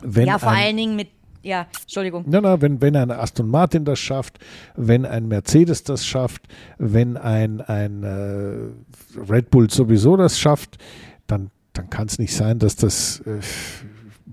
[0.02, 1.08] Wenn ja vor allen Dingen mit
[1.42, 2.24] ja, Entschuldigung.
[2.26, 4.38] Na, na, wenn, wenn ein Aston Martin das schafft,
[4.76, 6.42] wenn ein Mercedes das schafft,
[6.78, 10.78] wenn ein, ein äh, Red Bull sowieso das schafft,
[11.26, 13.40] dann, dann kann es nicht sein, dass das äh,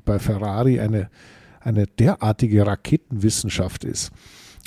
[0.05, 1.09] bei Ferrari eine,
[1.61, 4.11] eine derartige Raketenwissenschaft ist.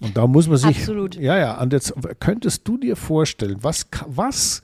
[0.02, 0.78] Und da muss man sich.
[0.78, 1.16] Absolut.
[1.16, 1.60] Ja, ja.
[1.60, 4.62] Und jetzt könntest du dir vorstellen, was, was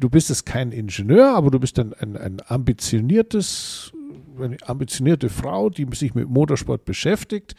[0.00, 3.92] du bist jetzt kein Ingenieur, aber du bist ein, ein, ein ambitioniertes,
[4.40, 7.54] eine ambitionierte Frau, die sich mit Motorsport beschäftigt.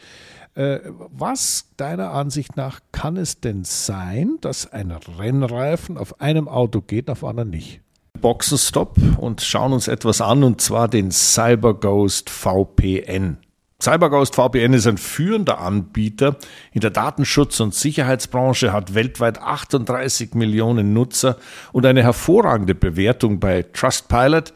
[0.54, 6.80] Äh, was deiner Ansicht nach kann es denn sein, dass ein Rennreifen auf einem Auto
[6.80, 7.80] geht, auf anderen nicht?
[8.20, 13.38] Boxenstopp und schauen uns etwas an, und zwar den CyberGhost VPN.
[13.82, 16.36] CyberGhost VPN ist ein führender Anbieter
[16.72, 21.36] in der Datenschutz- und Sicherheitsbranche, hat weltweit 38 Millionen Nutzer
[21.72, 24.54] und eine hervorragende Bewertung bei Trustpilot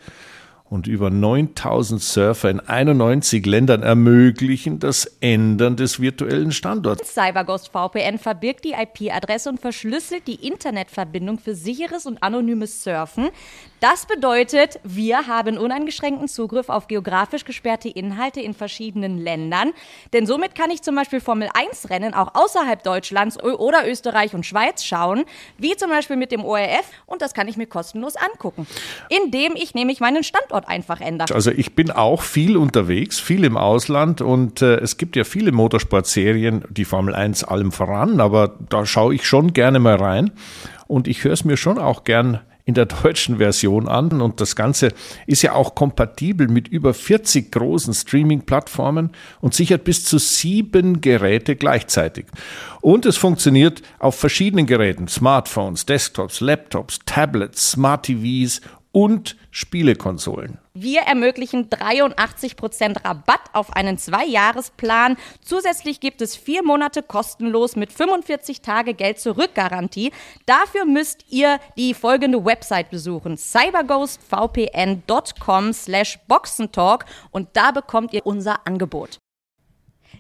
[0.70, 7.12] und über 9000 Surfer in 91 Ländern ermöglichen das Ändern des virtuellen Standorts.
[7.12, 13.30] CyberGhost VPN verbirgt die IP-Adresse und verschlüsselt die Internetverbindung für sicheres und anonymes Surfen.
[13.80, 19.72] Das bedeutet, wir haben uneingeschränkten Zugriff auf geografisch gesperrte Inhalte in verschiedenen Ländern.
[20.12, 24.44] Denn somit kann ich zum Beispiel Formel 1 Rennen auch außerhalb Deutschlands oder Österreich und
[24.46, 25.24] Schweiz schauen,
[25.58, 26.84] wie zum Beispiel mit dem ORF.
[27.06, 28.66] Und das kann ich mir kostenlos angucken,
[29.08, 31.34] indem ich nämlich meinen Standort einfach ändere.
[31.34, 35.52] Also ich bin auch viel unterwegs, viel im Ausland und äh, es gibt ja viele
[35.52, 40.32] Motorsportserien, die Formel 1 allem voran, aber da schaue ich schon gerne mal rein
[40.86, 44.56] und ich höre es mir schon auch gern in der deutschen Version an und das
[44.56, 44.92] Ganze
[45.26, 51.56] ist ja auch kompatibel mit über 40 großen Streaming-Plattformen und sichert bis zu sieben Geräte
[51.56, 52.26] gleichzeitig.
[52.80, 58.60] Und es funktioniert auf verschiedenen Geräten, Smartphones, Desktops, Laptops, Tablets, Smart TVs
[58.92, 60.58] und Spielekonsolen.
[60.74, 65.18] Wir ermöglichen 83% Rabatt auf einen Zwei-Jahres-Plan.
[65.40, 70.12] Zusätzlich gibt es vier Monate kostenlos mit 45 Tage Geld-Zurück-Garantie.
[70.46, 78.66] Dafür müsst ihr die folgende Website besuchen: cyberghostvpn.com slash boxentalk und da bekommt ihr unser
[78.66, 79.20] Angebot.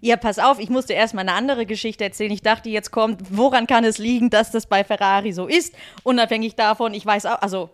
[0.02, 2.30] Ja, pass auf, ich musste erst mal eine andere Geschichte erzählen.
[2.30, 5.74] Ich dachte, jetzt kommt, woran kann es liegen, dass das bei Ferrari so ist?
[6.04, 7.68] Unabhängig davon, ich weiß auch, also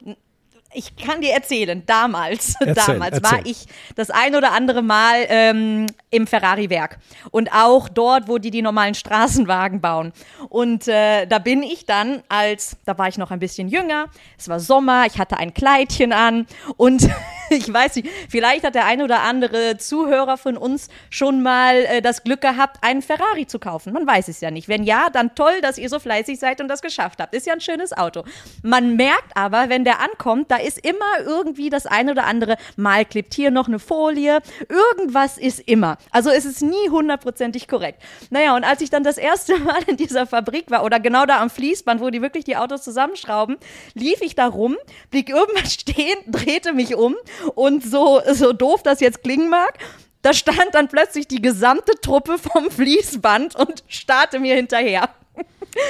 [0.77, 3.51] ich kann dir erzählen, damals, Erzähl, damals war erzähl.
[3.53, 6.99] ich das ein oder andere Mal ähm, im Ferrari-Werk
[7.31, 10.13] und auch dort, wo die die normalen Straßenwagen bauen.
[10.49, 14.07] Und äh, da bin ich dann als, da war ich noch ein bisschen jünger,
[14.39, 17.09] es war Sommer, ich hatte ein Kleidchen an und
[17.51, 22.03] ich weiß nicht, vielleicht hat der ein oder andere Zuhörer von uns schon mal äh,
[22.03, 23.93] das Glück gehabt, einen Ferrari zu kaufen.
[23.93, 24.69] Man weiß es ja nicht.
[24.69, 27.35] Wenn ja, dann toll, dass ihr so fleißig seid und das geschafft habt.
[27.35, 28.25] Ist ja ein schönes Auto.
[28.63, 33.05] Man merkt aber, wenn der ankommt, da ist immer irgendwie das ein oder andere, mal
[33.05, 34.41] klebt hier noch eine Folie.
[34.69, 35.99] Irgendwas ist immer.
[36.11, 38.03] Also es ist nie hundertprozentig korrekt.
[38.31, 41.41] Naja, und als ich dann das erste Mal in dieser Fabrik war oder genau da
[41.41, 43.57] am Fließband, wo die wirklich die Autos zusammenschrauben,
[43.95, 44.77] lief ich da rum,
[45.11, 47.17] blieb irgendwann stehen, drehte mich um
[47.55, 49.79] und so, so doof das jetzt klingen mag,
[50.23, 55.09] da stand dann plötzlich die gesamte Truppe vom Fließband und starrte mir hinterher.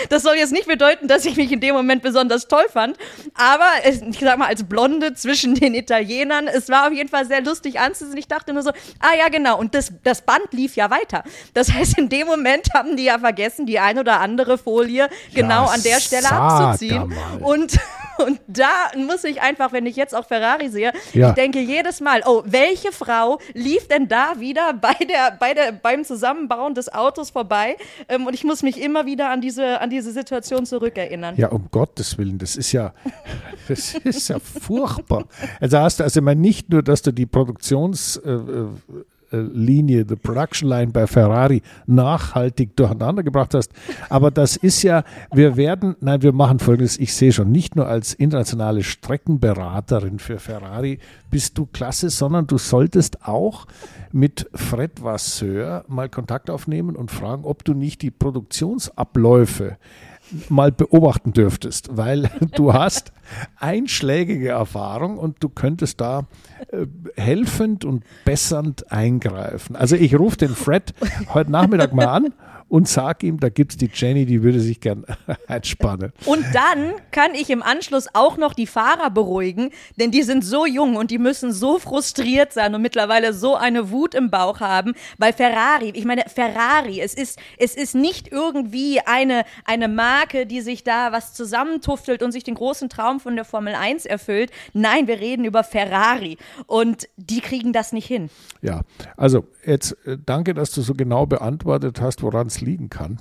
[0.08, 2.96] Das soll jetzt nicht bedeuten, dass ich mich in dem Moment besonders toll fand,
[3.34, 7.40] aber ich sag mal, als Blonde zwischen den Italienern, es war auf jeden Fall sehr
[7.40, 8.18] lustig anzusehen.
[8.18, 11.22] Ich dachte nur so, ah ja, genau, und das, das Band lief ja weiter.
[11.54, 15.66] Das heißt, in dem Moment haben die ja vergessen, die ein oder andere Folie genau
[15.66, 17.08] an der Stelle abzuziehen.
[17.08, 17.42] mal.
[17.42, 17.78] Und,
[18.18, 21.28] und da muss ich einfach, wenn ich jetzt auch Ferrari sehe, Ja.
[21.30, 25.72] ich denke jedes Mal, oh, welche Frau lief denn da wieder bei der, bei der,
[25.72, 27.76] beim Zusammenbauen des Autos vorbei?
[28.08, 31.36] Ähm, und ich muss mich immer wieder an diese, an diese Situation zurückerinnern.
[31.36, 32.92] Ja, um Gottes Willen, das ist ja,
[33.68, 35.24] das ist ja furchtbar.
[35.60, 39.04] Also hast du, also ich meine nicht nur, dass du die Produktionslinie, äh,
[39.42, 43.72] Linie, the Production Line bei Ferrari nachhaltig durcheinander gebracht hast,
[44.08, 47.86] aber das ist ja, wir werden, nein, wir machen folgendes, ich sehe schon, nicht nur
[47.86, 50.98] als internationale Streckenberaterin für Ferrari
[51.30, 53.66] bist du klasse, sondern du solltest auch
[54.12, 59.76] mit Fred Vasseur mal Kontakt aufnehmen und fragen, ob du nicht die Produktionsabläufe
[60.48, 63.12] mal beobachten dürftest, weil du hast
[63.58, 66.26] einschlägige Erfahrung und du könntest da
[66.68, 66.86] äh,
[67.16, 69.76] helfend und bessernd eingreifen.
[69.76, 70.94] Also ich rufe den Fred
[71.34, 72.34] heute Nachmittag mal an
[72.68, 75.04] und sag ihm, da gibt es die Jenny, die würde sich gern
[75.48, 76.12] entspannen.
[76.24, 80.66] Und dann kann ich im Anschluss auch noch die Fahrer beruhigen, denn die sind so
[80.66, 84.94] jung und die müssen so frustriert sein und mittlerweile so eine Wut im Bauch haben,
[85.18, 90.60] weil Ferrari, ich meine, Ferrari, es ist, es ist nicht irgendwie eine, eine Marke, die
[90.60, 94.50] sich da was zusammentuftelt und sich den großen Traum von der Formel 1 erfüllt.
[94.72, 98.28] Nein, wir reden über Ferrari und die kriegen das nicht hin.
[98.60, 98.82] Ja,
[99.16, 103.18] also jetzt äh, danke, dass du so genau beantwortet hast, woran es liegen kann.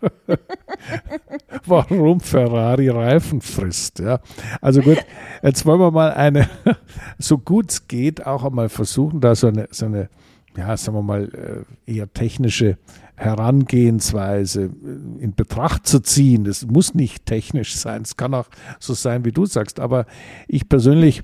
[1.66, 3.98] Warum Ferrari Reifen frisst.
[3.98, 4.20] Ja.
[4.60, 4.98] Also gut,
[5.42, 6.48] jetzt wollen wir mal eine,
[7.18, 10.08] so gut es geht, auch einmal versuchen, da so eine, so eine,
[10.56, 12.78] ja, sagen wir mal, äh, eher technische
[13.16, 16.44] Herangehensweise äh, in Betracht zu ziehen.
[16.44, 19.80] Das muss nicht technisch sein, es kann auch so sein, wie du sagst.
[19.80, 20.06] Aber
[20.48, 21.22] ich persönlich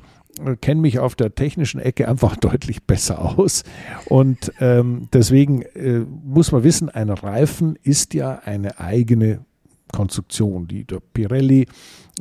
[0.60, 3.64] kenne mich auf der technischen Ecke einfach deutlich besser aus.
[4.06, 9.44] Und ähm, deswegen äh, muss man wissen, ein Reifen ist ja eine eigene
[9.92, 11.66] Konstruktion, die der Pirelli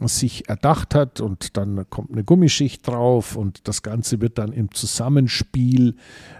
[0.02, 4.72] sich erdacht hat und dann kommt eine Gummischicht drauf und das Ganze wird dann im
[4.72, 5.96] Zusammenspiel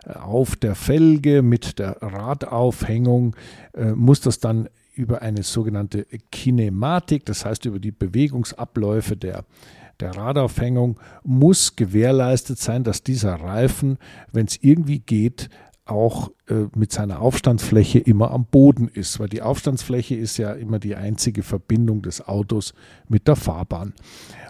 [0.06, 3.36] äh, auf der Felge mit der Radaufhängung,
[3.74, 9.46] äh, muss das dann über eine sogenannte Kinematik, das heißt über die Bewegungsabläufe der
[10.00, 13.98] der Radaufhängung muss gewährleistet sein, dass dieser Reifen,
[14.32, 15.50] wenn es irgendwie geht,
[15.86, 20.80] auch äh, mit seiner Aufstandsfläche immer am Boden ist, weil die Aufstandsfläche ist ja immer
[20.80, 22.74] die einzige Verbindung des Autos
[23.08, 23.94] mit der Fahrbahn.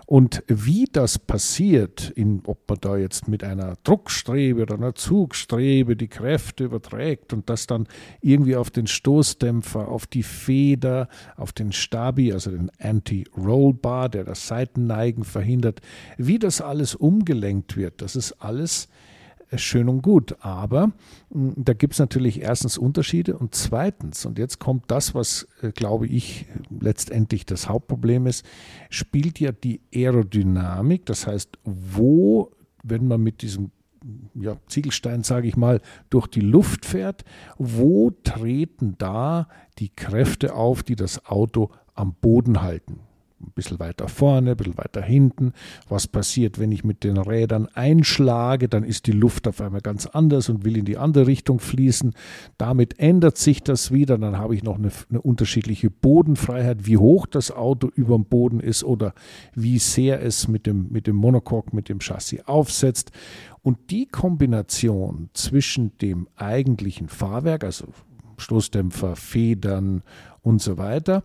[0.10, 5.96] Und wie das passiert, in, ob man da jetzt mit einer Druckstrebe oder einer Zugstrebe
[5.96, 7.88] die Kräfte überträgt und das dann
[8.20, 14.48] irgendwie auf den Stoßdämpfer, auf die Feder, auf den Stabi, also den Anti-Roll-Bar, der das
[14.48, 15.80] Seitenneigen verhindert,
[16.18, 18.88] wie das alles umgelenkt wird, das ist alles
[19.58, 20.38] schön und gut.
[20.40, 20.92] Aber
[21.32, 25.72] hm, da gibt es natürlich erstens Unterschiede und zweitens, und jetzt kommt das, was, äh,
[25.72, 26.46] glaube ich,
[26.80, 28.46] letztendlich das Hauptproblem ist,
[28.90, 31.06] spielt ja die Aerodynamik.
[31.06, 32.52] Das heißt, wo,
[32.84, 33.72] wenn man mit diesem
[34.34, 37.26] ja, Ziegelstein, sage ich mal, durch die Luft fährt,
[37.58, 43.02] wo treten da die Kräfte auf, die das Auto am Boden halten?
[43.42, 45.54] Ein bisschen weiter vorne, ein bisschen weiter hinten.
[45.88, 48.68] Was passiert, wenn ich mit den Rädern einschlage?
[48.68, 52.14] Dann ist die Luft auf einmal ganz anders und will in die andere Richtung fließen.
[52.58, 54.18] Damit ändert sich das wieder.
[54.18, 58.60] Dann habe ich noch eine, eine unterschiedliche Bodenfreiheit, wie hoch das Auto über dem Boden
[58.60, 59.14] ist oder
[59.54, 63.12] wie sehr es mit dem, mit dem Monocoque, mit dem Chassis aufsetzt.
[63.62, 67.88] Und die Kombination zwischen dem eigentlichen Fahrwerk, also
[68.38, 70.02] Stoßdämpfer, Federn
[70.42, 71.24] und so weiter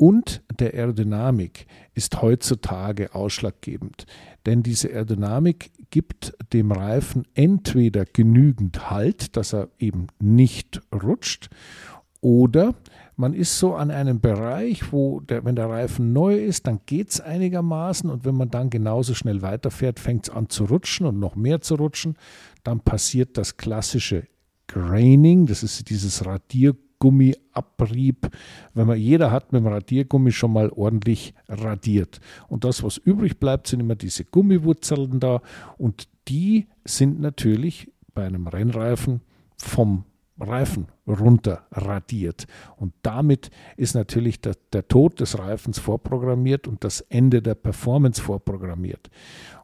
[0.00, 4.06] und der Aerodynamik ist heutzutage ausschlaggebend.
[4.46, 11.50] Denn diese Aerodynamik gibt dem Reifen entweder genügend Halt, dass er eben nicht rutscht,
[12.22, 12.74] oder
[13.16, 17.10] man ist so an einem Bereich, wo der, wenn der Reifen neu ist, dann geht
[17.10, 21.18] es einigermaßen und wenn man dann genauso schnell weiterfährt, fängt es an zu rutschen und
[21.18, 22.16] noch mehr zu rutschen.
[22.62, 24.26] Dann passiert das klassische
[24.66, 28.30] Graining, das ist dieses Radier Gummiabrieb,
[28.74, 32.20] wenn man jeder hat mit dem Radiergummi schon mal ordentlich radiert.
[32.46, 35.42] Und das, was übrig bleibt, sind immer diese Gummiwurzeln da
[35.76, 39.22] und die sind natürlich bei einem Rennreifen
[39.56, 40.04] vom
[40.38, 42.46] Reifen runter radiert.
[42.76, 48.22] Und damit ist natürlich der, der, Tod des Reifens vorprogrammiert und das Ende der Performance
[48.22, 49.10] vorprogrammiert.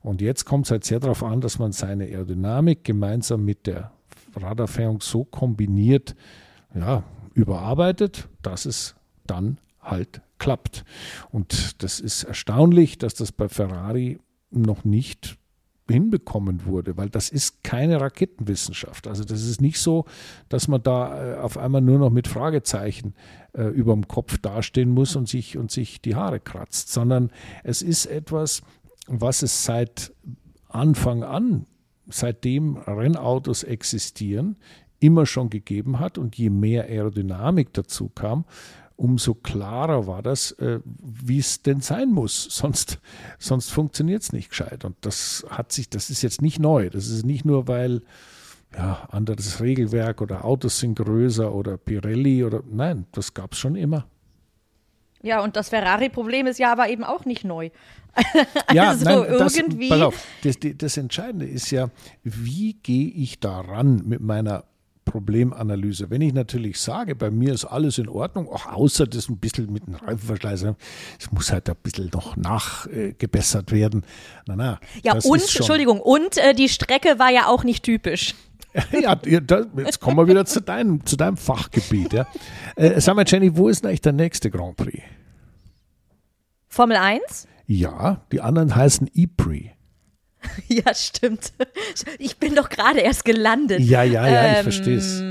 [0.02, 3.92] Und jetzt kommt es halt sehr darauf an, dass man seine Aerodynamik gemeinsam mit der
[4.34, 6.14] Radaufhängung so kombiniert,
[6.74, 7.04] ja,
[7.36, 8.96] überarbeitet, dass es
[9.26, 10.84] dann halt klappt.
[11.30, 14.18] Und das ist erstaunlich, dass das bei Ferrari
[14.50, 15.36] noch nicht
[15.88, 19.06] hinbekommen wurde, weil das ist keine Raketenwissenschaft.
[19.06, 20.06] Also das ist nicht so,
[20.48, 23.14] dass man da äh, auf einmal nur noch mit Fragezeichen
[23.52, 27.30] äh, über dem Kopf dastehen muss und sich, und sich die Haare kratzt, sondern
[27.62, 28.62] es ist etwas,
[29.06, 30.12] was es seit
[30.68, 31.66] Anfang an,
[32.08, 34.56] seitdem Rennautos existieren,
[35.00, 36.18] immer schon gegeben hat.
[36.18, 38.44] Und je mehr Aerodynamik dazu kam,
[38.96, 42.44] umso klarer war das, äh, wie es denn sein muss.
[42.50, 42.98] Sonst,
[43.38, 44.84] sonst funktioniert es nicht gescheit.
[44.84, 46.90] Und das hat sich, das ist jetzt nicht neu.
[46.90, 48.02] Das ist nicht nur, weil
[48.74, 53.76] ja, anderes Regelwerk oder Autos sind größer oder Pirelli oder nein, das gab es schon
[53.76, 54.06] immer.
[55.22, 57.70] Ja, und das Ferrari-Problem ist ja aber eben auch nicht neu.
[58.72, 59.88] ja, also nein, irgendwie.
[59.88, 61.90] pass auf, das, das Entscheidende ist ja,
[62.22, 64.64] wie gehe ich daran mit meiner
[65.06, 66.10] Problemanalyse.
[66.10, 69.72] Wenn ich natürlich sage, bei mir ist alles in Ordnung, auch außer das ein bisschen
[69.72, 70.66] mit dem Reifenverschleiß,
[71.18, 74.04] es muss halt ein bisschen noch nachgebessert werden.
[74.46, 78.34] Na, na, ja, und, Entschuldigung, und äh, die Strecke war ja auch nicht typisch.
[79.00, 82.12] ja, jetzt kommen wir wieder zu deinem, zu deinem Fachgebiet.
[82.12, 82.26] Ja.
[82.74, 85.02] Äh, sag mal, Jenny, wo ist denn eigentlich der nächste Grand Prix?
[86.68, 87.48] Formel 1?
[87.66, 89.75] Ja, die anderen heißen E-Prix.
[90.68, 91.52] Ja, stimmt.
[92.18, 93.80] Ich bin doch gerade erst gelandet.
[93.80, 95.22] Ja, ja, ja, ähm, ich verstehe es.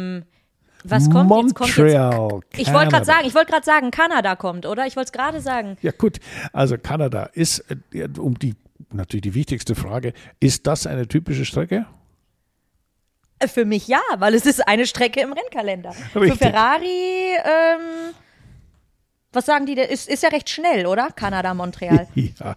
[0.87, 2.17] Was kommt Montreal, jetzt?
[2.17, 4.85] Kommt jetzt ich wollte gerade sagen, ich wollte gerade sagen, Kanada kommt, oder?
[4.85, 5.77] Ich wollte es gerade sagen.
[5.81, 6.19] Ja, gut.
[6.53, 8.55] Also Kanada ist, äh, um die
[8.91, 11.85] natürlich die wichtigste Frage, ist das eine typische Strecke?
[13.39, 15.89] Äh, für mich ja, weil es ist eine Strecke im Rennkalender.
[16.15, 16.33] Richtig.
[16.33, 18.13] Für Ferrari, ähm,
[19.35, 21.09] was sagen die, ist, ist ja recht schnell, oder?
[21.15, 22.07] Kanada, Montreal.
[22.15, 22.55] ja,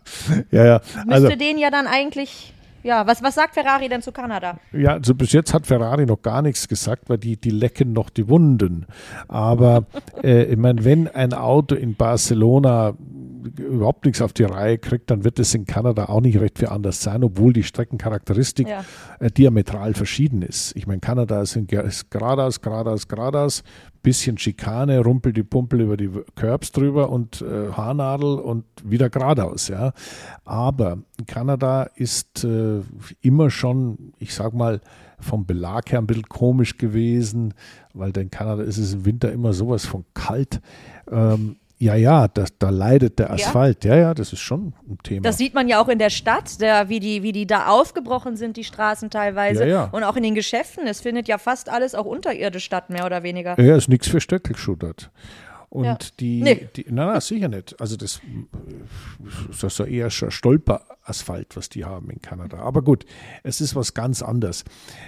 [0.51, 0.81] ja, ja.
[1.09, 2.55] Also, Müsste den ja dann eigentlich
[2.85, 4.59] ja, was, was sagt Ferrari denn zu Kanada?
[4.72, 8.09] Ja, also bis jetzt hat Ferrari noch gar nichts gesagt, weil die, die lecken noch
[8.09, 8.87] die Wunden.
[9.26, 9.85] Aber
[10.22, 12.95] äh, ich meine, wenn ein Auto in Barcelona
[13.57, 16.68] überhaupt nichts auf die Reihe kriegt, dann wird es in Kanada auch nicht recht viel
[16.68, 18.84] anders sein, obwohl die Streckencharakteristik ja.
[19.20, 20.74] äh, diametral verschieden ist.
[20.76, 23.62] Ich meine, Kanada ist, ist geradeaus, geradeaus, geradeaus,
[24.03, 29.68] bisschen Schikane, rumpel die Pumpel über die Curbs drüber und äh, Haarnadel und wieder geradeaus.
[29.68, 29.92] Ja.
[30.44, 32.80] Aber Kanada ist äh,
[33.20, 34.80] immer schon, ich sag mal,
[35.20, 37.55] vom Belag her ein bisschen komisch gewesen,
[37.92, 40.61] weil in Kanada ist es im Winter immer sowas von kalt.
[41.11, 43.85] Ähm, ja, ja, das, da leidet der Asphalt.
[43.85, 43.95] Ja?
[43.95, 45.22] ja, ja, das ist schon ein Thema.
[45.22, 48.37] Das sieht man ja auch in der Stadt, der, wie, die, wie die da aufgebrochen
[48.37, 49.62] sind, die Straßen teilweise.
[49.62, 49.85] Ja, ja.
[49.93, 50.87] Und auch in den Geschäften.
[50.89, 53.61] Es findet ja fast alles auch unterirdisch statt, mehr oder weniger.
[53.61, 55.11] Ja, ist nichts für Stöckelschuh dort.
[55.70, 55.99] Und ja.
[56.18, 56.68] die, nee.
[56.74, 57.81] die, na, na, sicher nicht.
[57.81, 58.20] Also das,
[59.49, 62.59] das ist ja eher Stolperasphalt, was die haben in Kanada.
[62.59, 63.05] Aber gut,
[63.45, 64.64] es ist was ganz anderes.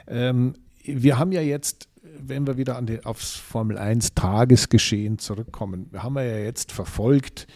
[0.07, 0.55] Ähm,
[0.85, 6.03] wir haben ja jetzt wenn wir wieder an die, aufs Formel 1 Tagesgeschehen zurückkommen, wir
[6.03, 7.47] haben ja jetzt verfolgt,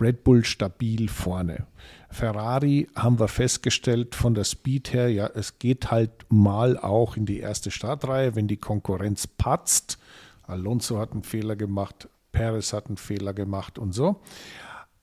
[0.00, 1.66] Red Bull stabil vorne.
[2.10, 7.26] Ferrari haben wir festgestellt von der Speed her, ja, es geht halt mal auch in
[7.26, 9.98] die erste Startreihe, wenn die Konkurrenz patzt.
[10.42, 14.20] Alonso hat einen Fehler gemacht, Perez hat einen Fehler gemacht und so.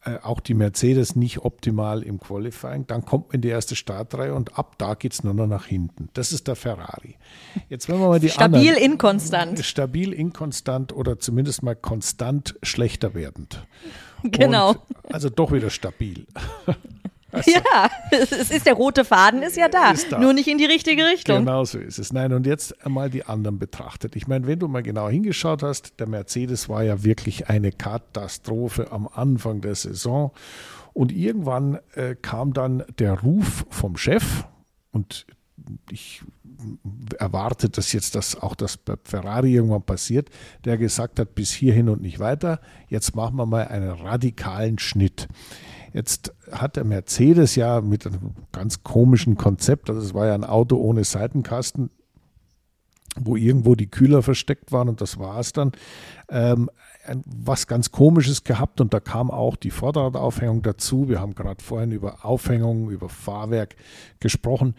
[0.07, 2.87] Äh, auch die Mercedes nicht optimal im Qualifying.
[2.87, 5.65] Dann kommt man in die erste Startreihe und ab da geht es nur noch nach
[5.65, 6.09] hinten.
[6.13, 7.15] Das ist der Ferrari.
[7.67, 9.65] Jetzt wenn wir mal die Stabil anderen, inkonstant.
[9.65, 13.65] Stabil inkonstant oder zumindest mal konstant schlechter werdend.
[14.23, 14.69] Genau.
[14.71, 16.25] Und also doch wieder stabil.
[17.37, 20.57] Also, ja, es ist der rote Faden ist ja da, ist da, nur nicht in
[20.57, 21.39] die richtige Richtung.
[21.39, 22.11] Genau so ist es.
[22.11, 24.15] Nein, und jetzt einmal die anderen betrachtet.
[24.15, 28.91] Ich meine, wenn du mal genau hingeschaut hast, der Mercedes war ja wirklich eine Katastrophe
[28.91, 30.31] am Anfang der Saison.
[30.93, 34.45] Und irgendwann äh, kam dann der Ruf vom Chef
[34.91, 35.27] und
[35.91, 36.23] ich
[37.19, 40.29] erwarte, dass jetzt das auch das bei Ferrari irgendwann passiert,
[40.65, 42.59] der gesagt hat, bis hierhin und nicht weiter.
[42.87, 45.27] Jetzt machen wir mal einen radikalen Schnitt.
[45.97, 50.43] Jetzt hat der Mercedes ja mit einem ganz komischen Konzept, also es war ja ein
[50.43, 51.89] Auto ohne Seitenkasten,
[53.19, 55.71] wo irgendwo die Kühler versteckt waren und das war es dann.
[56.29, 56.69] Ähm,
[57.25, 61.09] was ganz Komisches gehabt und da kam auch die Vorderradaufhängung dazu.
[61.09, 63.75] Wir haben gerade vorhin über Aufhängung, über Fahrwerk
[64.19, 64.75] gesprochen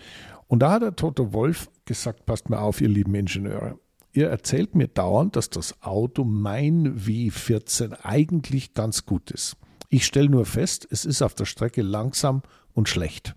[0.47, 3.77] und da hat der Toto Wolf gesagt, passt mir auf, ihr lieben Ingenieure.
[4.12, 9.57] Ihr erzählt mir dauernd, dass das Auto mein W14 eigentlich ganz gut ist.
[9.89, 12.43] Ich stelle nur fest, es ist auf der Strecke langsam
[12.74, 13.34] und schlecht.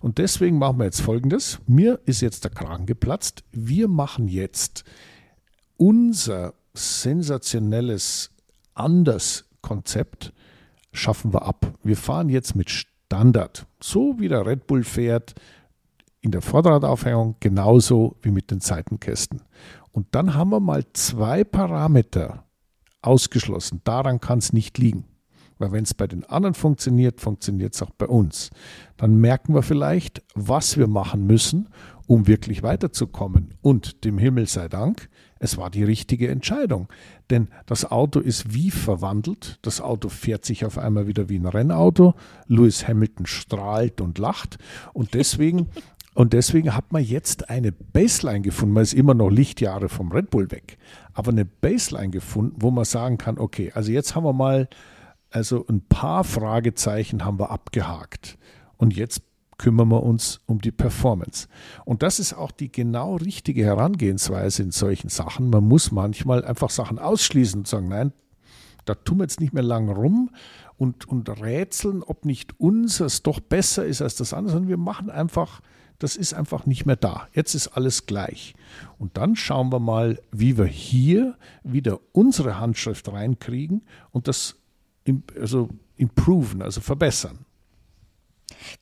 [0.00, 1.60] Und deswegen machen wir jetzt Folgendes.
[1.66, 3.44] Mir ist jetzt der Kragen geplatzt.
[3.52, 4.84] Wir machen jetzt
[5.76, 8.30] unser sensationelles
[8.74, 10.32] anders Konzept
[10.92, 11.72] schaffen wir ab.
[11.82, 13.66] Wir fahren jetzt mit Standard.
[13.80, 15.34] So wie der Red Bull fährt
[16.20, 19.42] in der Vorderradaufhängung, genauso wie mit den Seitenkästen.
[19.92, 22.44] Und dann haben wir mal zwei Parameter
[23.02, 23.80] ausgeschlossen.
[23.84, 25.04] Daran kann es nicht liegen.
[25.58, 28.50] Weil wenn es bei den anderen funktioniert, funktioniert es auch bei uns.
[28.96, 31.68] Dann merken wir vielleicht, was wir machen müssen,
[32.06, 33.54] um wirklich weiterzukommen.
[33.62, 36.88] Und dem Himmel sei Dank, es war die richtige Entscheidung.
[37.30, 39.58] Denn das Auto ist wie verwandelt.
[39.62, 42.14] Das Auto fährt sich auf einmal wieder wie ein Rennauto.
[42.46, 44.58] Lewis Hamilton strahlt und lacht.
[44.92, 45.68] Und deswegen
[46.14, 48.72] Und deswegen hat man jetzt eine Baseline gefunden.
[48.72, 50.78] Man ist immer noch Lichtjahre vom Red Bull weg,
[51.12, 54.68] aber eine Baseline gefunden, wo man sagen kann, okay, also jetzt haben wir mal
[55.34, 58.38] also ein paar Fragezeichen haben wir abgehakt.
[58.76, 59.22] Und jetzt
[59.58, 61.48] kümmern wir uns um die Performance.
[61.84, 65.50] Und das ist auch die genau richtige Herangehensweise in solchen Sachen.
[65.50, 68.12] Man muss manchmal einfach Sachen ausschließen und sagen, nein,
[68.84, 70.30] da tun wir jetzt nicht mehr lang rum
[70.76, 75.10] und, und rätseln, ob nicht unseres doch besser ist als das andere, sondern wir machen
[75.10, 75.62] einfach,
[75.98, 77.26] das ist einfach nicht mehr da.
[77.32, 78.54] Jetzt ist alles gleich.
[78.98, 84.63] Und dann schauen wir mal, wie wir hier wieder unsere Handschrift reinkriegen und das
[85.38, 87.44] also improven, also verbessern.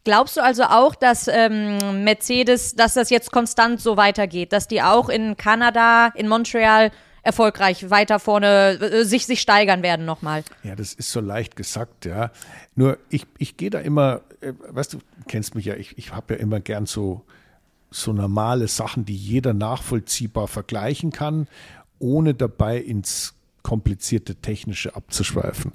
[0.04, 4.82] Glaubst du also auch, dass ähm, Mercedes, dass das jetzt konstant so weitergeht, dass die
[4.82, 6.90] auch in Kanada, in Montreal
[7.22, 10.44] erfolgreich weiter vorne äh, sich, sich steigern werden nochmal?
[10.62, 12.30] Ja, das ist so leicht gesagt, ja.
[12.74, 14.98] Nur ich, ich gehe da immer, äh, weißt du,
[15.28, 17.24] kennst mich ja, ich, ich habe ja immer gern so,
[17.90, 21.46] so normale Sachen, die jeder nachvollziehbar vergleichen kann,
[21.98, 25.72] ohne dabei ins komplizierte Technische abzuschweifen.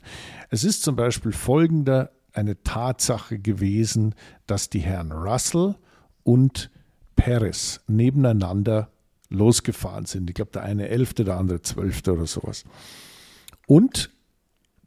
[0.49, 4.13] Es ist zum Beispiel folgender eine Tatsache gewesen,
[4.45, 5.75] dass die Herren Russell
[6.23, 6.69] und
[7.15, 8.89] Paris nebeneinander
[9.29, 10.29] losgefahren sind.
[10.29, 12.63] Ich glaube, der eine Elfte, der andere Zwölfte oder sowas.
[13.65, 14.11] Und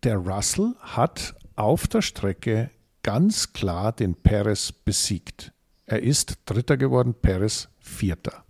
[0.03, 2.71] der Russell hat auf der Strecke
[3.03, 5.53] ganz klar den Perez besiegt.
[5.87, 8.45] Er ist Dritter geworden, Perez Vierter.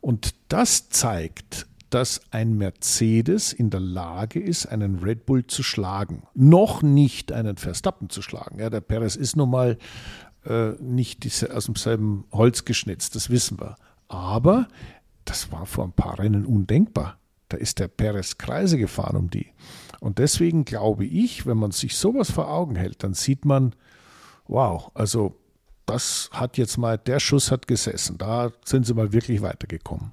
[0.00, 6.22] Und das zeigt, dass ein Mercedes in der Lage ist, einen Red Bull zu schlagen.
[6.34, 8.60] Noch nicht einen Verstappen zu schlagen.
[8.60, 9.78] Ja, der Perez ist nun mal
[10.44, 13.76] äh, nicht diese, aus demselben Holz geschnitzt, das wissen wir.
[14.08, 14.68] Aber
[15.24, 17.18] das war vor ein paar Rennen undenkbar.
[17.48, 19.48] Da ist der Perez Kreise gefahren um die.
[20.00, 23.74] Und deswegen glaube ich, wenn man sich sowas vor Augen hält, dann sieht man,
[24.46, 25.36] wow, also
[25.86, 28.16] das hat jetzt mal, der Schuss hat gesessen.
[28.16, 30.12] Da sind sie mal wirklich weitergekommen.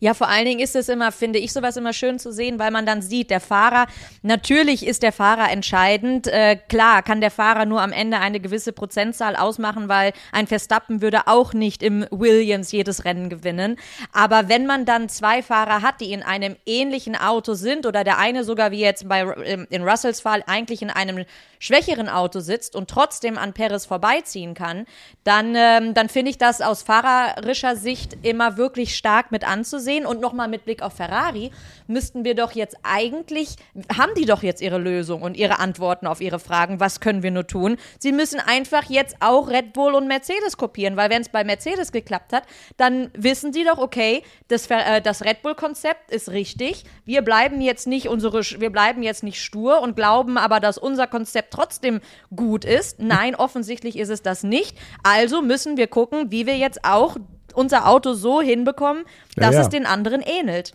[0.00, 2.70] Ja, vor allen Dingen ist es immer, finde ich sowas immer schön zu sehen, weil
[2.70, 3.86] man dann sieht, der Fahrer,
[4.22, 6.26] natürlich ist der Fahrer entscheidend.
[6.26, 11.02] Äh, klar, kann der Fahrer nur am Ende eine gewisse Prozentzahl ausmachen, weil ein Verstappen
[11.02, 13.76] würde auch nicht im Williams jedes Rennen gewinnen.
[14.12, 18.18] Aber wenn man dann zwei Fahrer hat, die in einem ähnlichen Auto sind oder der
[18.18, 19.22] eine sogar wie jetzt bei
[19.70, 21.24] in Russells Fall eigentlich in einem
[21.64, 24.86] schwächeren Auto sitzt und trotzdem an Perez vorbeiziehen kann,
[25.22, 30.06] dann, ähm, dann finde ich das aus fahrerischer Sicht immer wirklich stark mit anzusehen sehen.
[30.06, 31.50] Und nochmal mit Blick auf Ferrari,
[31.86, 33.56] müssten wir doch jetzt eigentlich,
[33.96, 37.30] haben die doch jetzt ihre Lösung und ihre Antworten auf ihre Fragen, was können wir
[37.30, 37.76] nur tun?
[37.98, 41.92] Sie müssen einfach jetzt auch Red Bull und Mercedes kopieren, weil wenn es bei Mercedes
[41.92, 42.44] geklappt hat,
[42.76, 46.84] dann wissen sie doch, okay, das, äh, das Red Bull-Konzept ist richtig.
[47.04, 51.06] Wir bleiben jetzt nicht unsere, wir bleiben jetzt nicht stur und glauben aber, dass unser
[51.06, 52.00] Konzept trotzdem
[52.34, 52.98] gut ist.
[53.00, 54.76] Nein, offensichtlich ist es das nicht.
[55.02, 57.16] Also müssen wir gucken, wie wir jetzt auch
[57.52, 59.04] unser Auto so hinbekommen,
[59.36, 59.60] dass ja, ja.
[59.60, 60.72] es den anderen ähnelt.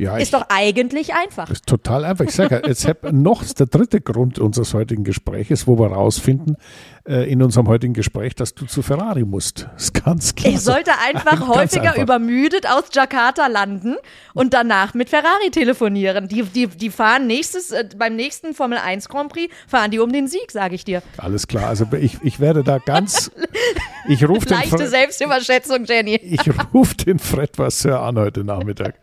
[0.00, 1.50] Ja, ist ich, doch eigentlich einfach.
[1.50, 2.24] Ist total einfach.
[2.24, 6.56] Ich sage, jetzt noch der dritte Grund unseres heutigen Gesprächs, wo wir rausfinden,
[7.06, 9.68] äh, in unserem heutigen Gespräch, dass du zu Ferrari musst.
[9.74, 10.54] Das ist ganz klar.
[10.54, 12.02] Ich sollte einfach häufiger einfach.
[12.02, 13.96] übermüdet aus Jakarta landen
[14.32, 16.28] und danach mit Ferrari telefonieren.
[16.28, 20.10] Die, die, die fahren nächstes, äh, beim nächsten Formel 1 Grand Prix, fahren die um
[20.12, 21.02] den Sieg, sage ich dir.
[21.18, 21.68] Alles klar.
[21.68, 23.30] Also ich, ich werde da ganz.
[24.08, 26.20] Ich rufe den Leichte Selbstüberschätzung, Jenny.
[26.30, 28.94] Ich rufe den Fred Vasseur an heute Nachmittag.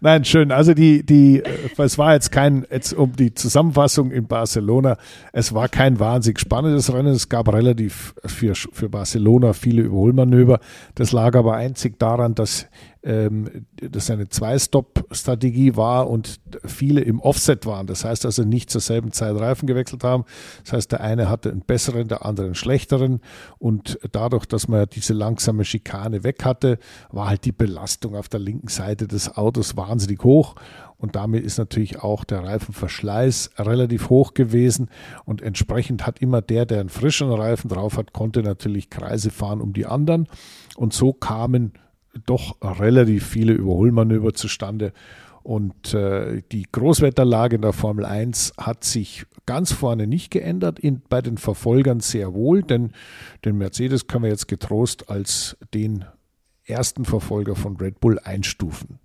[0.00, 0.52] Nein, schön.
[0.52, 4.96] Also die, die, äh, es war jetzt kein, jetzt um die Zusammenfassung in Barcelona,
[5.32, 7.14] es war kein wahnsinnig spannendes Rennen.
[7.14, 10.60] Es gab relativ für, für Barcelona viele Überholmanöver.
[10.94, 12.66] Das lag aber einzig daran, dass
[13.06, 17.86] ähm, das eine Zwei-Stop-Strategie war und viele im Offset waren.
[17.86, 20.24] Das heißt also nicht zur selben Zeit Reifen gewechselt haben.
[20.64, 23.20] Das heißt, der eine hatte einen besseren, der andere einen schlechteren.
[23.58, 26.78] Und dadurch, dass man diese langsame Schikane weg hatte,
[27.10, 30.56] war halt die Belastung auf der linken Seite des Autos wahnsinnig hoch.
[30.98, 34.88] Und damit ist natürlich auch der Reifenverschleiß relativ hoch gewesen.
[35.24, 39.60] Und entsprechend hat immer der, der einen frischen Reifen drauf hat, konnte natürlich Kreise fahren
[39.60, 40.26] um die anderen.
[40.74, 41.72] Und so kamen
[42.24, 44.92] doch relativ viele Überholmanöver zustande.
[45.42, 51.02] Und äh, die Großwetterlage in der Formel 1 hat sich ganz vorne nicht geändert, in,
[51.08, 52.90] bei den Verfolgern sehr wohl, denn
[53.44, 56.04] den Mercedes können wir jetzt getrost als den
[56.64, 58.98] ersten Verfolger von Red Bull einstufen.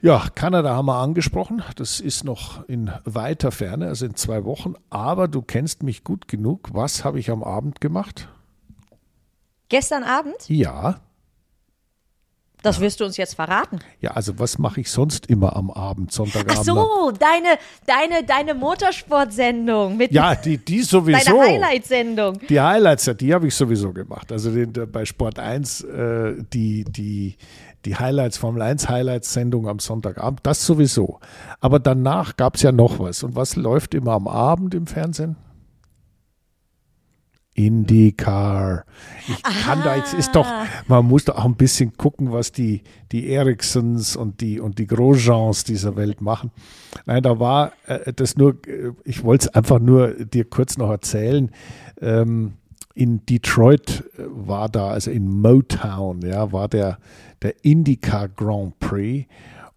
[0.00, 1.62] Ja, Kanada haben wir angesprochen.
[1.76, 4.74] Das ist noch in weiter Ferne, also in zwei Wochen.
[4.90, 6.70] Aber du kennst mich gut genug.
[6.72, 8.28] Was habe ich am Abend gemacht?
[9.68, 10.48] Gestern Abend?
[10.48, 11.00] Ja.
[12.62, 13.78] Das wirst du uns jetzt verraten.
[14.00, 16.58] Ja, also was mache ich sonst immer am Abend, Sonntagabend?
[16.58, 21.36] Ach so, deine, deine, deine Motorsportsendung mit Ja, die, die sowieso.
[21.36, 22.40] Deine Highlight-Sendung.
[22.48, 24.32] Die Highlights, die habe ich sowieso gemacht.
[24.32, 27.36] Also den, bei Sport 1 äh, die, die,
[27.84, 31.20] die Highlights, Formel 1 Highlights-Sendung am Sonntagabend, das sowieso.
[31.60, 33.22] Aber danach gab es ja noch was.
[33.22, 35.36] Und was läuft immer am Abend im Fernsehen?
[37.58, 38.84] IndyCar.
[39.26, 39.84] Ich kann Aha.
[39.84, 40.46] da jetzt ist doch,
[40.86, 44.86] man muss da auch ein bisschen gucken, was die, die Ericssons und die, und die
[44.86, 46.52] Grosjeans dieser Welt machen.
[47.04, 50.90] Nein, da war äh, das nur, äh, ich wollte es einfach nur dir kurz noch
[50.90, 51.50] erzählen.
[52.00, 52.52] Ähm,
[52.94, 56.98] in Detroit äh, war da, also in Motown, ja, war der,
[57.42, 59.26] der IndyCar Grand Prix.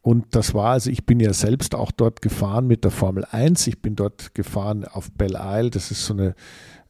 [0.01, 3.67] Und das war, also ich bin ja selbst auch dort gefahren mit der Formel 1.
[3.67, 5.69] Ich bin dort gefahren auf Belle Isle.
[5.69, 6.35] Das ist so eine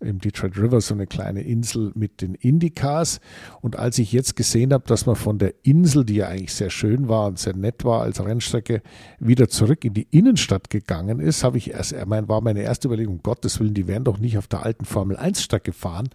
[0.01, 3.19] im Detroit River so eine kleine Insel mit den Indycars.
[3.61, 6.69] Und als ich jetzt gesehen habe, dass man von der Insel, die ja eigentlich sehr
[6.69, 8.81] schön war und sehr nett war als Rennstrecke,
[9.19, 13.21] wieder zurück in die Innenstadt gegangen ist, habe ich erst, mein, war meine erste Überlegung,
[13.23, 16.09] Gottes Willen, die werden doch nicht auf der alten Formel 1 Strecke fahren,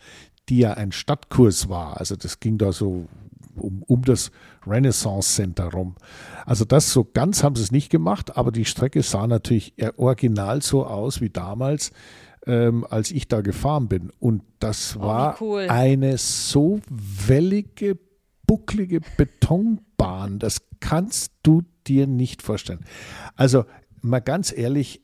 [0.48, 1.98] die ja ein Stadtkurs war.
[1.98, 3.06] Also das ging da so
[3.58, 4.30] um, um das
[4.66, 5.96] Renaissance Center rum.
[6.44, 10.62] Also das so ganz haben sie es nicht gemacht, aber die Strecke sah natürlich original
[10.62, 11.92] so aus wie damals
[12.46, 14.12] ähm, als ich da gefahren bin.
[14.18, 15.66] Und das oh, war cool.
[15.68, 17.98] eine so wellige,
[18.46, 20.38] bucklige Betonbahn.
[20.38, 22.84] Das kannst du dir nicht vorstellen.
[23.34, 23.64] Also
[24.00, 25.02] mal ganz ehrlich,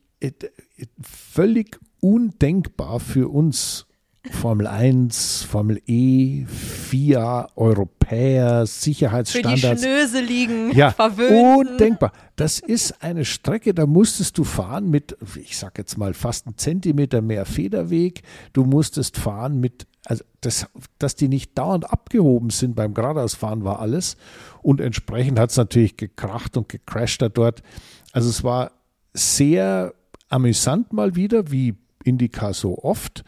[1.00, 3.86] völlig undenkbar für uns
[4.30, 9.60] Formel 1, Formel E, FIA, Europäer, Sicherheitsstandards.
[9.62, 11.70] Für die Schnöse liegen, ja, verwöhnt.
[11.70, 12.12] Undenkbar.
[12.36, 16.56] Das ist eine Strecke, da musstest du fahren mit, ich sag jetzt mal, fast einen
[16.56, 18.22] Zentimeter mehr Federweg.
[18.52, 20.68] Du musstest fahren mit, also das,
[20.98, 24.16] dass die nicht dauernd abgehoben sind beim Geradeausfahren war alles.
[24.62, 27.64] Und entsprechend hat es natürlich gekracht und gecrasht da dort.
[28.12, 28.70] Also es war
[29.14, 29.94] sehr
[30.28, 33.24] amüsant mal wieder, wie Indica so oft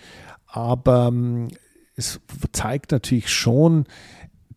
[0.55, 1.49] aber ähm,
[1.97, 2.21] es
[2.53, 3.87] zeigt natürlich schon,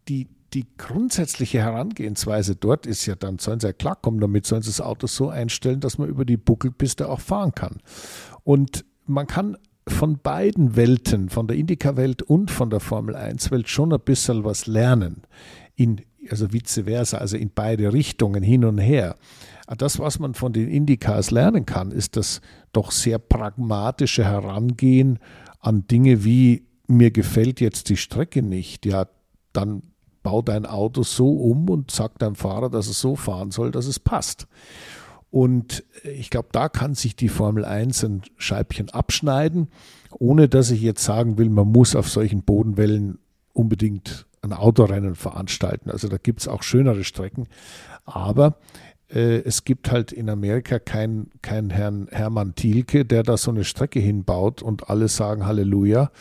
[0.08, 4.70] die, die grundsätzliche Herangehensweise dort ist ja dann, sollen sie ja klarkommen, damit sollen sie
[4.70, 7.80] das Auto so einstellen, dass man über die Buckelpiste auch fahren kann.
[8.44, 13.92] Und man kann von beiden Welten, von der Indica-Welt und von der Formel 1-Welt schon
[13.92, 15.24] ein bisschen was lernen.
[15.76, 19.16] In, also vice versa, also in beide Richtungen hin und her.
[19.78, 22.42] Das, was man von den Indicas lernen kann, ist das
[22.72, 25.18] doch sehr pragmatische Herangehen
[25.60, 29.08] an Dinge wie, mir gefällt jetzt die Strecke nicht, ja,
[29.54, 29.84] dann
[30.24, 33.86] bau dein Auto so um und sag deinem Fahrer, dass es so fahren soll, dass
[33.86, 34.48] es passt.
[35.30, 39.70] Und ich glaube, da kann sich die Formel 1 ein Scheibchen abschneiden,
[40.12, 43.20] ohne dass ich jetzt sagen will, man muss auf solchen Bodenwellen
[43.54, 45.90] unbedingt ein Autorennen veranstalten.
[45.92, 47.48] Also da gibt es auch schönere Strecken.
[48.06, 48.52] Aber äh,
[49.10, 54.00] es gibt halt in Amerika keinen kein Herrn Hermann Thielke, der da so eine Strecke
[54.00, 56.12] hinbaut und alle sagen Halleluja,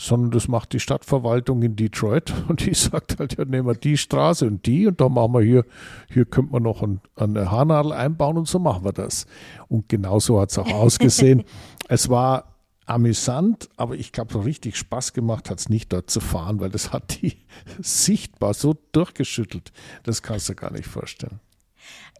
[0.00, 3.98] sondern das macht die Stadtverwaltung in Detroit und die sagt halt, ja, nehmen wir die
[3.98, 5.64] Straße und die und da machen wir hier,
[6.08, 9.26] hier könnte man noch ein, eine Haarnadel einbauen und so machen wir das.
[9.68, 11.44] Und genauso hat es auch ausgesehen.
[11.88, 16.20] es war amüsant, aber ich glaube, so richtig Spaß gemacht hat es nicht dort zu
[16.20, 17.36] fahren, weil das hat die
[17.80, 19.70] sichtbar so durchgeschüttelt.
[20.04, 21.40] Das kannst du gar nicht vorstellen.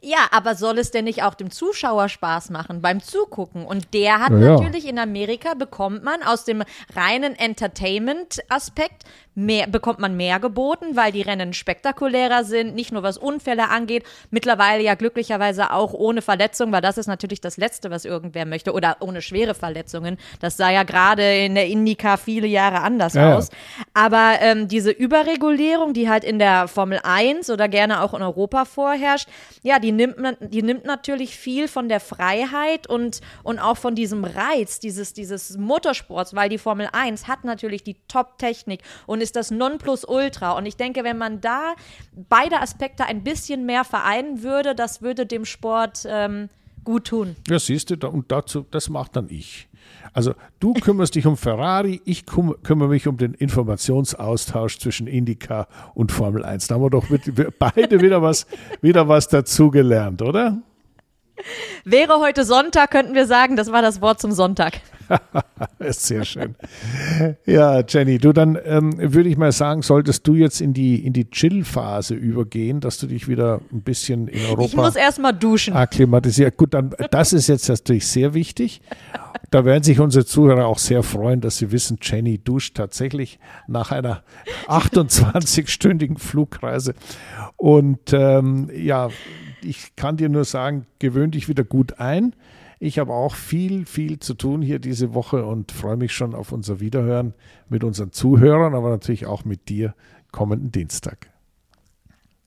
[0.02, 3.64] Ja, aber soll es denn nicht auch dem Zuschauer Spaß machen beim Zugucken?
[3.66, 4.38] Und der hat ja.
[4.38, 6.62] natürlich in Amerika bekommt man aus dem
[6.94, 9.04] reinen Entertainment-Aspekt
[9.40, 14.04] mehr, bekommt man mehr geboten, weil die Rennen spektakulärer sind, nicht nur was Unfälle angeht,
[14.30, 18.72] mittlerweile ja glücklicherweise auch ohne Verletzung, weil das ist natürlich das Letzte, was irgendwer möchte,
[18.72, 20.18] oder ohne schwere Verletzungen.
[20.40, 23.36] Das sah ja gerade in der Indica viele Jahre anders ja.
[23.36, 23.48] aus.
[23.94, 28.64] Aber ähm, diese Überregulierung, die halt in der Formel 1 oder gerne auch in Europa
[28.64, 29.28] vorherrscht,
[29.62, 33.94] ja, die nimmt, man, die nimmt natürlich viel von der Freiheit und, und auch von
[33.94, 39.29] diesem Reiz dieses, dieses Motorsports, weil die Formel 1 hat natürlich die Top-Technik und ist
[39.36, 40.52] das Nonplusultra.
[40.52, 41.74] Und ich denke, wenn man da
[42.28, 46.48] beide Aspekte ein bisschen mehr vereinen würde, das würde dem Sport ähm,
[46.84, 47.36] gut tun.
[47.48, 49.68] Ja, siehst du, und dazu, das macht dann ich.
[50.12, 56.12] Also du kümmerst dich um Ferrari, ich kümmere mich um den Informationsaustausch zwischen Indica und
[56.12, 56.66] Formel 1.
[56.66, 57.06] Da haben wir doch
[57.58, 58.46] beide wieder was,
[58.80, 60.58] wieder was dazugelernt, oder?
[61.84, 64.80] Wäre heute Sonntag, könnten wir sagen, das war das Wort zum Sonntag.
[65.90, 66.54] Sehr schön.
[67.46, 71.12] Ja, Jenny, du dann ähm, würde ich mal sagen, solltest du jetzt in die, in
[71.12, 74.62] die Chill-Phase übergehen, dass du dich wieder ein bisschen in Europa.
[74.64, 75.74] Ich muss erstmal duschen.
[75.74, 76.52] Akklimatisieren.
[76.56, 78.80] Gut, dann, das ist jetzt natürlich sehr wichtig.
[79.50, 83.90] Da werden sich unsere Zuhörer auch sehr freuen, dass sie wissen, Jenny duscht tatsächlich nach
[83.90, 84.22] einer
[84.68, 86.94] 28-stündigen Flugreise.
[87.56, 89.08] Und ähm, ja,
[89.62, 92.34] ich kann dir nur sagen, gewöhn dich wieder gut ein.
[92.82, 96.50] Ich habe auch viel, viel zu tun hier diese Woche und freue mich schon auf
[96.50, 97.34] unser Wiederhören
[97.68, 99.94] mit unseren Zuhörern, aber natürlich auch mit dir
[100.32, 101.28] kommenden Dienstag.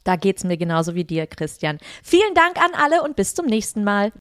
[0.04, 1.78] Da geht es mir genauso wie dir, Christian.
[2.02, 4.12] Vielen Dank an alle und bis zum nächsten Mal.